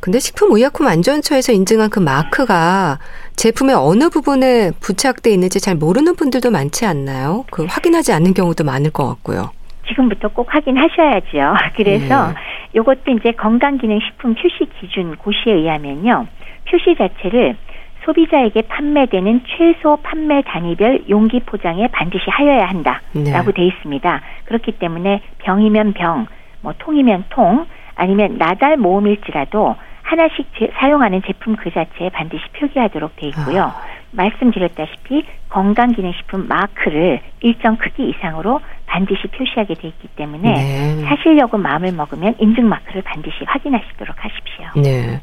[0.00, 2.98] 근데 식품의약품 안전처에서 인증한 그 마크가
[3.36, 7.44] 제품의 어느 부분에 부착돼 있는지 잘 모르는 분들도 많지 않나요?
[7.50, 9.50] 그 확인하지 않는 경우도 많을 것 같고요.
[9.88, 11.54] 지금부터 꼭 확인하셔야죠.
[11.76, 12.34] 그래서 네.
[12.76, 16.26] 요것도 이제 건강기능식품 표시 기준 고시에 의하면요.
[16.70, 17.56] 표시 자체를
[18.04, 23.52] 소비자에게 판매되는 최소 판매 단위별 용기 포장에 반드시 하여야 한다라고 네.
[23.54, 24.20] 돼 있습니다.
[24.44, 26.26] 그렇기 때문에 병이면 병,
[26.62, 33.26] 뭐 통이면 통, 아니면 나달 모음일지라도 하나씩 제, 사용하는 제품 그 자체에 반드시 표기하도록 돼
[33.28, 33.64] 있고요.
[33.64, 33.82] 아.
[34.10, 41.04] 말씀드렸다시피 건강기능식품 마크를 일정 크기 이상으로 반드시 표시하게 돼 있기 때문에 네.
[41.04, 44.82] 사시려고 마음을 먹으면 인증 마크를 반드시 확인하시도록 하십시오.
[44.82, 45.20] 네.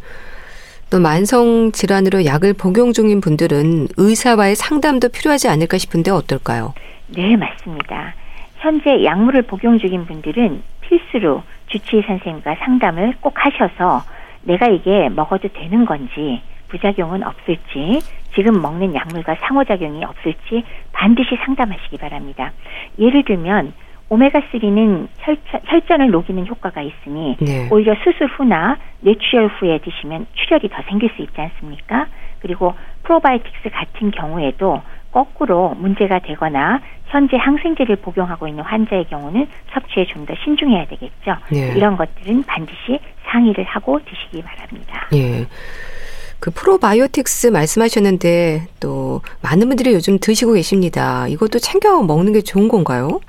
[0.90, 6.74] 또 만성 질환으로 약을 복용 중인 분들은 의사와의 상담도 필요하지 않을까 싶은데 어떨까요?
[7.08, 8.14] 네, 맞습니다.
[8.58, 14.04] 현재 약물을 복용 중인 분들은 필수로 주치의 선생님과 상담을 꼭 하셔서
[14.44, 18.02] 내가 이게 먹어도 되는 건지 부작용은 없을지
[18.36, 22.52] 지금 먹는 약물과 상호작용이 없을지 반드시 상담하시기 바랍니다.
[23.00, 23.74] 예를 들면
[24.10, 25.08] 오메가3는
[25.66, 27.68] 혈전, 을 녹이는 효과가 있으니 네.
[27.72, 32.08] 오히려 수술 후나 뇌출혈 후에 드시면 출혈이 더 생길 수 있지 않습니까?
[32.40, 40.26] 그리고 프로바이오틱스 같은 경우에도 거꾸로 문제가 되거나 현재 항생제를 복용하고 있는 환자의 경우는 섭취에 좀
[40.26, 41.38] 더 신중해야 되겠죠.
[41.52, 41.74] 네.
[41.76, 45.08] 이런 것들은 반드시 상의를 하고 드시기 바랍니다.
[45.14, 45.46] 예.
[46.46, 51.28] 그 프로바이오틱스 말씀하셨는데 또 많은 분들이 요즘 드시고 계십니다.
[51.28, 53.20] 이것도 챙겨 먹는 게 좋은 건가요?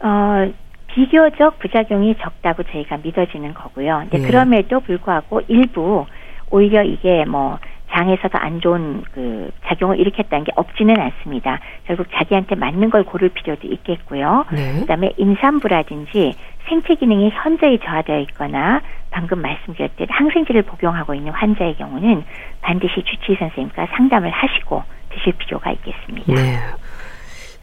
[0.00, 0.50] 어,
[0.86, 4.06] 비교적 부작용이 적다고 저희가 믿어지는 거고요.
[4.08, 4.26] 근데 네.
[4.26, 6.06] 그럼에도 불구하고 일부
[6.50, 7.58] 오히려 이게 뭐
[7.96, 11.60] 장에서도 안 좋은 그 작용을 일으켰다는 게 없지는 않습니다.
[11.86, 14.44] 결국 자기한테 맞는 걸 고를 필요도 있겠고요.
[14.52, 14.80] 네.
[14.80, 16.34] 그다음에 임산부라든지
[16.68, 22.24] 생체 기능이 현저히 저하되어 있거나 방금 말씀드렸듯 항생제를 복용하고 있는 환자의 경우는
[22.60, 26.34] 반드시 주치의 선생님과 상담을 하시고 드실 필요가 있겠습니다.
[26.34, 26.58] 네.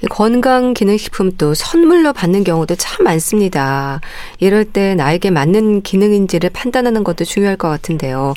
[0.09, 4.01] 건강 기능식품 또 선물로 받는 경우도 참 많습니다.
[4.39, 8.33] 이럴 때 나에게 맞는 기능인지를 판단하는 것도 중요할 것 같은데요.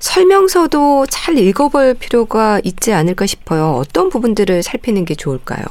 [0.00, 3.74] 설명서도 잘 읽어볼 필요가 있지 않을까 싶어요.
[3.76, 5.64] 어떤 부분들을 살피는 게 좋을까요?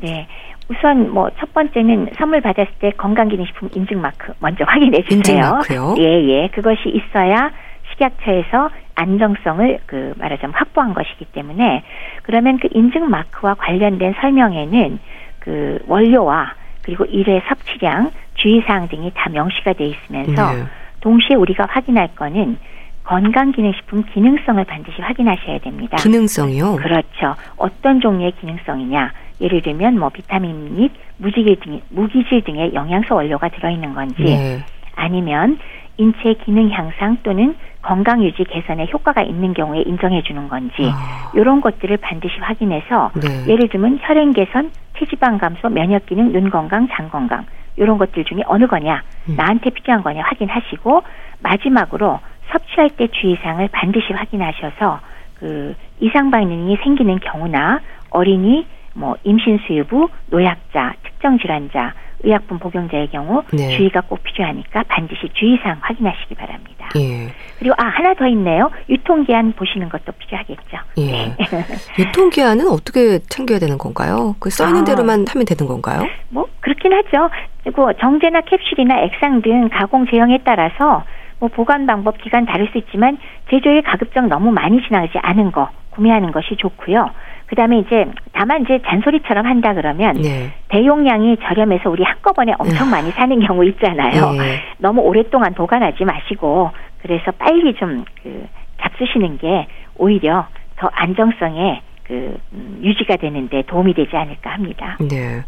[0.00, 0.26] 네.
[0.68, 5.16] 우선 뭐 첫 번째는 선물 받았을 때 건강기능식품 인증 마크 먼저 확인해 주세요.
[5.16, 5.94] 인증 마크요?
[5.98, 6.48] 예, 예.
[6.48, 7.50] 그것이 있어야
[7.92, 11.82] 식약처에서 안정성을 그 말하자면 확보한 것이기 때문에
[12.22, 14.98] 그러면 그 인증 마크와 관련된 설명에는
[15.40, 20.64] 그 원료와 그리고 일회 섭취량, 주의사항 등이 다 명시가 돼 있으면서 네.
[21.00, 22.58] 동시에 우리가 확인할 거는
[23.04, 25.96] 건강기능식품 기능성을 반드시 확인하셔야 됩니다.
[25.96, 26.76] 기능성이요?
[26.76, 27.34] 그렇죠.
[27.56, 29.12] 어떤 종류의 기능성이냐.
[29.40, 34.64] 예를 들면 뭐 비타민 및 무지질 등 무기질 등의 영양소 원료가 들어있는 건지 네.
[34.94, 35.58] 아니면
[35.96, 41.60] 인체 기능 향상 또는 건강 유지 개선에 효과가 있는 경우에 인정해 주는 건지 아, 이런
[41.60, 43.52] 것들을 반드시 확인해서 네.
[43.52, 47.46] 예를 들면 혈행 개선, 체지방 감소, 면역 기능, 눈 건강, 장 건강
[47.76, 49.36] 이런 것들 중에 어느 거냐 음.
[49.36, 51.02] 나한테 필요한 거냐 확인하시고
[51.42, 52.20] 마지막으로
[52.52, 55.00] 섭취할 때 주의사항을 반드시 확인하셔서
[55.38, 57.80] 그 이상 반응이 생기는 경우나
[58.10, 63.76] 어린이 뭐 임신 수유부, 노약자, 특정 질환자, 의약품 복용자의 경우 네.
[63.76, 66.90] 주의가 꼭 필요하니까 반드시 주의사항 확인하시기 바랍니다.
[66.96, 67.32] 예.
[67.58, 68.70] 그리고 아 하나 더 있네요.
[68.88, 70.78] 유통기한 보시는 것도 필요하겠죠.
[70.98, 71.10] 예.
[71.10, 71.36] 네.
[71.98, 74.36] 유통기한은 어떻게 챙겨야 되는 건가요?
[74.38, 74.84] 그 써있는 아.
[74.84, 76.06] 대로만 하면 되는 건가요?
[76.28, 77.30] 뭐 그렇긴 하죠.
[77.62, 81.04] 그리고 정제나 캡슐이나 액상 등 가공 제형에 따라서
[81.40, 83.18] 뭐 보관 방법 기간 다를 수 있지만
[83.50, 87.10] 제조일 가급적 너무 많이 지나지 않은 거 구매하는 것이 좋고요.
[87.46, 90.52] 그다음에 이제 다만 이제 잔소리처럼 한다 그러면 네.
[90.68, 94.36] 대용량이 저렴해서 우리 한꺼번에 엄청 많이 사는 경우 있잖아요.
[94.36, 94.60] 예.
[94.78, 96.70] 너무 오랫동안 보관하지 마시고
[97.02, 98.46] 그래서 빨리 좀 그
[98.80, 99.66] 잡수시는 게
[99.96, 104.96] 오히려 더 안정성에 그 음, 유지가 되는데 도움이 되지 않을까 합니다.
[105.00, 105.42] 네.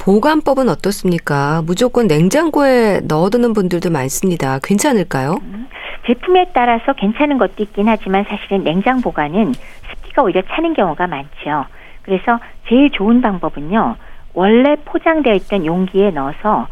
[0.00, 1.62] 보관법은 어떻습니까?
[1.66, 4.58] 무조건 냉장고에 넣어두는 분들도 많습니다.
[4.62, 5.38] 괜찮을까요?
[6.06, 11.66] 제품에 따라서 괜찮은 것도 있긴 하지만 사실은 냉장 보관은 습기가 오히려 차는 경우가 많죠.
[12.02, 13.96] 그래서 제일 좋은 방법은요.
[14.32, 16.66] 원래 포장되어 있던 용기에 넣어서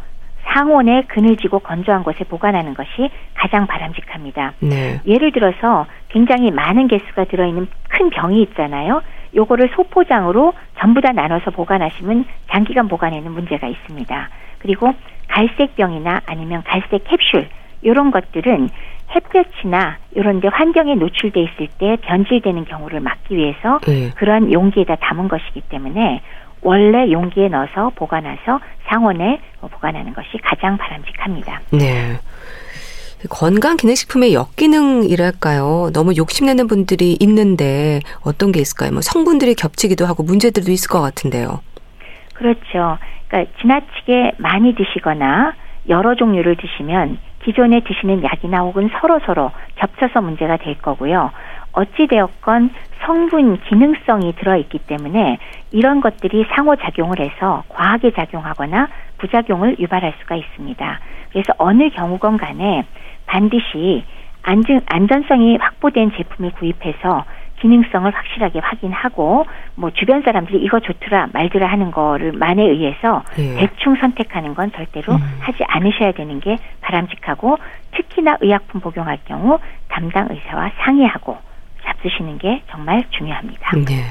[0.45, 4.55] 상온에 그늘지고 건조한 곳에 보관하는 것이 가장 바람직합니다.
[4.61, 5.01] 네.
[5.07, 9.03] 예를 들어서 굉장히 많은 개수가 들어있는 큰 병이 있잖아요.
[9.35, 14.29] 요거를 소포장으로 전부 다 나눠서 보관하시면 장기간 보관에는 문제가 있습니다.
[14.59, 14.93] 그리고
[15.29, 17.49] 갈색 병이나 아니면 갈색 캡슐
[17.85, 18.69] 요런 것들은
[19.15, 24.11] 햇볕이나 요런 데 환경에 노출돼 있을 때 변질되는 경우를 막기 위해서 예.
[24.11, 26.21] 그런 용기에다 담은 것이기 때문에
[26.61, 31.61] 원래 용기에 넣어서 보관해서 상온에 보관하는 것이 가장 바람직합니다.
[31.73, 32.19] 네.
[33.29, 35.91] 건강 기능식품의 역기능이랄까요?
[35.93, 38.93] 너무 욕심내는 분들이 있는데 어떤 게 있을까요?
[38.93, 41.61] 뭐 성분들이 겹치기도 하고 문제들도 있을 것 같은데요.
[42.35, 42.99] 그렇죠.
[43.27, 45.55] 그러니까 지나치게 많이 드시거나
[45.89, 51.31] 여러 종류를 드시면 기존에 드시는 약이나 혹은 서로 서로 겹쳐서 문제가 될 거고요.
[51.73, 52.71] 어찌 되었건
[53.05, 55.39] 성분 기능성이 들어 있기 때문에
[55.71, 58.89] 이런 것들이 상호작용을 해서 과하게 작용하거나
[59.19, 61.01] 부작용을 유발할 수가 있습니다.
[61.31, 62.85] 그래서 어느 경우건 간에
[63.29, 64.05] 반드시
[64.43, 67.25] 안전, 안전성이 확보된 제품을 구입해서
[67.61, 73.57] 기능성을 확실하게 확인하고 뭐 주변 사람들이 이거 좋더라 말더라 하는 거를 만에 의해서 예.
[73.57, 75.21] 대충 선택하는 건 절대로 음.
[75.41, 77.59] 하지 않으셔야 되는 게 바람직하고
[77.97, 79.59] 특히나 의약품 복용할 경우
[79.89, 81.37] 담당 의사와 상의하고
[81.85, 83.77] 잡수시는 게 정말 중요합니다.
[83.77, 84.05] 네.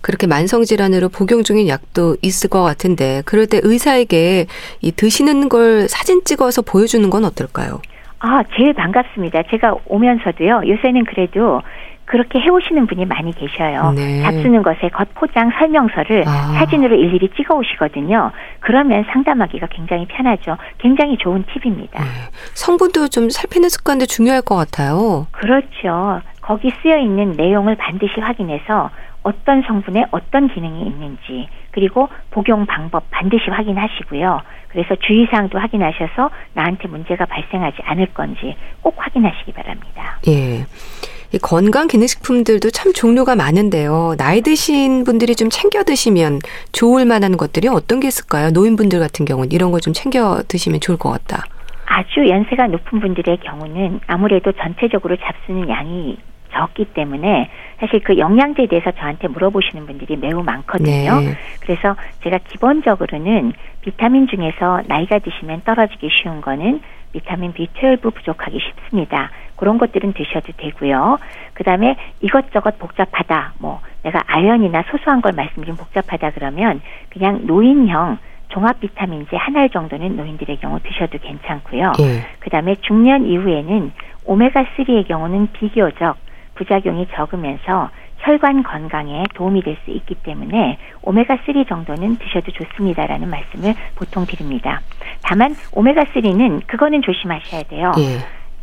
[0.00, 4.46] 그렇게 만성 질환으로 복용 중인 약도 있을 것 같은데 그럴 때 의사에게
[4.80, 7.80] 이 드시는 걸 사진 찍어서 보여주는 건 어떨까요?
[8.24, 9.42] 아, 제일 반갑습니다.
[9.50, 10.62] 제가 오면서도요.
[10.68, 11.60] 요새는 그래도
[12.04, 13.92] 그렇게 해오시는 분이 많이 계셔요.
[13.96, 14.22] 네.
[14.22, 16.52] 잡수는 것에 겉포장 설명서를 아.
[16.58, 18.30] 사진으로 일일이 찍어 오시거든요.
[18.60, 20.56] 그러면 상담하기가 굉장히 편하죠.
[20.78, 22.00] 굉장히 좋은 팁입니다.
[22.00, 22.08] 네.
[22.54, 25.26] 성분도 좀 살피는 습관도 중요할 것 같아요.
[25.32, 26.20] 그렇죠.
[26.40, 28.90] 거기 쓰여 있는 내용을 반드시 확인해서
[29.24, 34.42] 어떤 성분에 어떤 기능이 있는지 그리고 복용 방법 반드시 확인하시고요.
[34.72, 40.18] 그래서 주의사항도 확인하셔서 나한테 문제가 발생하지 않을 건지 꼭 확인하시기 바랍니다.
[40.28, 40.66] 예.
[41.34, 44.16] 이 건강 기능식품들도 참 종류가 많은데요.
[44.18, 46.40] 나이 드신 분들이 좀 챙겨 드시면
[46.72, 48.50] 좋을 만한 것들이 어떤 게 있을까요?
[48.50, 51.46] 노인분들 같은 경우는 이런 거좀 챙겨 드시면 좋을 것 같다.
[51.86, 56.18] 아주 연세가 높은 분들의 경우는 아무래도 전체적으로 잡수는 양이
[56.52, 57.50] 적기 때문에
[57.80, 61.20] 사실 그 영양제에 대해서 저한테 물어보시는 분들이 매우 많거든요.
[61.20, 61.36] 네.
[61.60, 66.80] 그래서 제가 기본적으로는 비타민 중에서 나이가 드시면 떨어지기 쉬운 거는
[67.12, 69.30] 비타민 B12 부족하기 쉽습니다.
[69.56, 71.18] 그런 것들은 드셔도 되고요.
[71.52, 73.54] 그 다음에 이것저것 복잡하다.
[73.58, 76.80] 뭐 내가 아연이나 소소한 걸 말씀드리면 복잡하다 그러면
[77.10, 81.92] 그냥 노인형 종합 비타민제 한 알 정도는 노인들의 경우 드셔도 괜찮고요.
[82.00, 82.26] 예.
[82.38, 83.92] 그 다음에 중년 이후에는
[84.24, 86.16] 오메가 3의 경우는 비교적
[86.54, 94.26] 부작용이 적으면서 혈관 건강에 도움이 될 수 있기 때문에 오메가3 정도는 드셔도 좋습니다라는 말씀을 보통
[94.26, 94.80] 드립니다.
[95.22, 97.92] 다만 오메가3는 그거는 조심하셔야 돼요.
[97.98, 98.18] 예.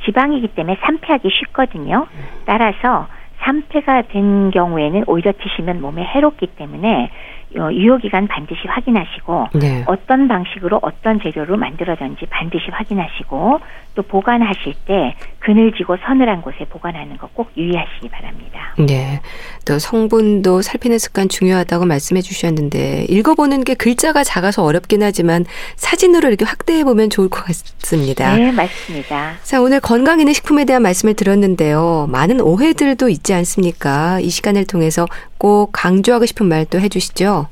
[0.05, 2.07] 지방이기 때문에 산패하기 쉽거든요.
[2.45, 3.07] 따라서
[3.41, 7.09] 산패가 된 경우에는 오히려 드시면 몸에 해롭기 때문에 어,
[7.55, 9.83] 유효기간 반드시 확인하시고 네.
[9.87, 13.59] 어떤 방식으로 어떤 재료로 만들어졌는지 반드시 확인하시고
[13.95, 18.75] 또 보관하실 때 그늘지고 서늘한 곳에 보관하는 거꼭 유의하시기 바랍니다.
[18.77, 19.19] 네.
[19.65, 25.45] 또 성분도 살피는 습관 중요하다고 말씀해 주셨는데 읽어보는 게 글자가 작아서 어렵긴 하지만
[25.75, 28.35] 사진으로 이렇게 확대해 보면 좋을 것 같습니다.
[28.35, 29.33] 네, 맞습니다.
[29.41, 32.07] 자, 오늘 건강있는 식품에 대한 말씀을 들었는데요.
[32.09, 34.19] 많은 오해들도 있지 않습니까?
[34.19, 35.07] 이 시간을 통해서
[35.39, 37.47] 꼭 강조하고 싶은 말도 해주시죠.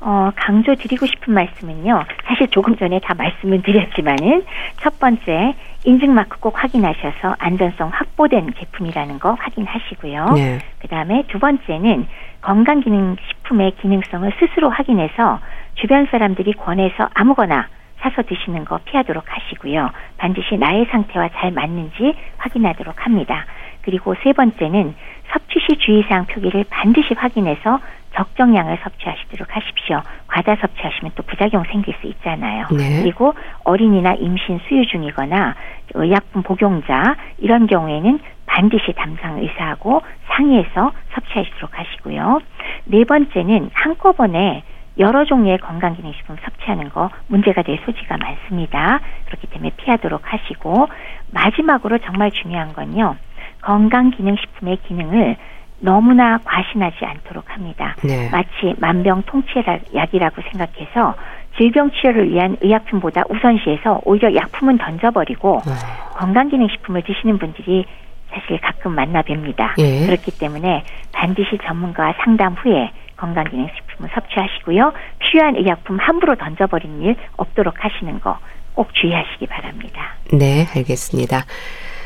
[0.00, 2.04] 어, 강조 드리고 싶은 말씀은요.
[2.26, 4.44] 사실 조금 전에 다 말씀을 드렸지만은
[4.82, 5.54] 첫 번째
[5.84, 10.32] 인증 마크 꼭 확인하셔서 안전성 확보된 제품이라는 거 확인하시고요.
[10.34, 10.58] 네.
[10.80, 12.06] 그다음에 두 번째는
[12.42, 15.40] 건강 기능 식품의 기능성을 스스로 확인해서
[15.76, 17.68] 주변 사람들이 권해서 아무거나
[18.00, 19.88] 사서 드시는 거 피하도록 하시고요.
[20.18, 23.46] 반드시 나의 상태와 잘 맞는지 확인하도록 합니다.
[23.84, 24.94] 그리고 세 번째는
[25.32, 27.80] 섭취 시 주의사항 표기를 반드시 확인해서
[28.14, 30.00] 적정량을 섭취하시도록 하십시오.
[30.28, 32.66] 과다 섭취하시면 또 부작용 생길 수 있잖아요.
[32.70, 33.02] 네.
[33.02, 35.54] 그리고 어린이나 임신 수유 중이거나
[35.94, 42.40] 의약품 복용자 이런 경우에는 반드시 담당 의사하고 상의해서 섭취하시도록 하시고요.
[42.84, 44.62] 네 번째는 한꺼번에
[44.98, 49.00] 여러 종류의 건강기능식품 섭취하는 거 문제가 될 소지가 많습니다.
[49.26, 50.88] 그렇기 때문에 피하도록 하시고
[51.32, 53.16] 마지막으로 정말 중요한 건요.
[53.64, 55.36] 건강기능식품의 기능을
[55.80, 57.96] 너무나 과신하지 않도록 합니다.
[58.02, 58.28] 네.
[58.30, 61.14] 마치 만병통치약이라고 생각해서
[61.56, 65.72] 질병 치료를 위한 의약품보다 우선시해서 오히려 약품은 던져버리고 네.
[66.16, 67.84] 건강기능식품을 드시는 분들이
[68.30, 69.74] 사실 가끔 만나 뵙니다.
[69.78, 70.06] 예.
[70.06, 74.92] 그렇기 때문에 반드시 전문가와 상담 후에 건강기능식품을 섭취하시고요.
[75.20, 78.38] 필요한 의약품 함부로 던져버리는 일 없도록 하시는 거
[78.74, 80.14] 꼭 주의하시기 바랍니다.
[80.32, 81.44] 네, 알겠습니다.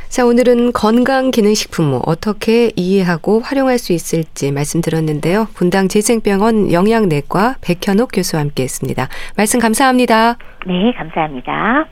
[0.08, 5.48] 자, 오늘은 건강기능식품 어떻게 이해하고 활용할 수 있을지 말씀드렸는데요.
[5.54, 9.08] 분당 재생병원 영양내과 백현옥 교수와 함께 했습니다.
[9.36, 10.38] 말씀 감사합니다.
[10.66, 11.88] 네, 감사합니다.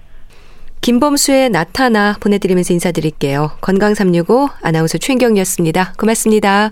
[0.81, 3.51] 김범수의 나타나 보내드리면서 인사드릴게요.
[3.61, 5.95] 건강365 아나운서 최인경이었습니다.
[5.99, 6.71] 고맙습니다.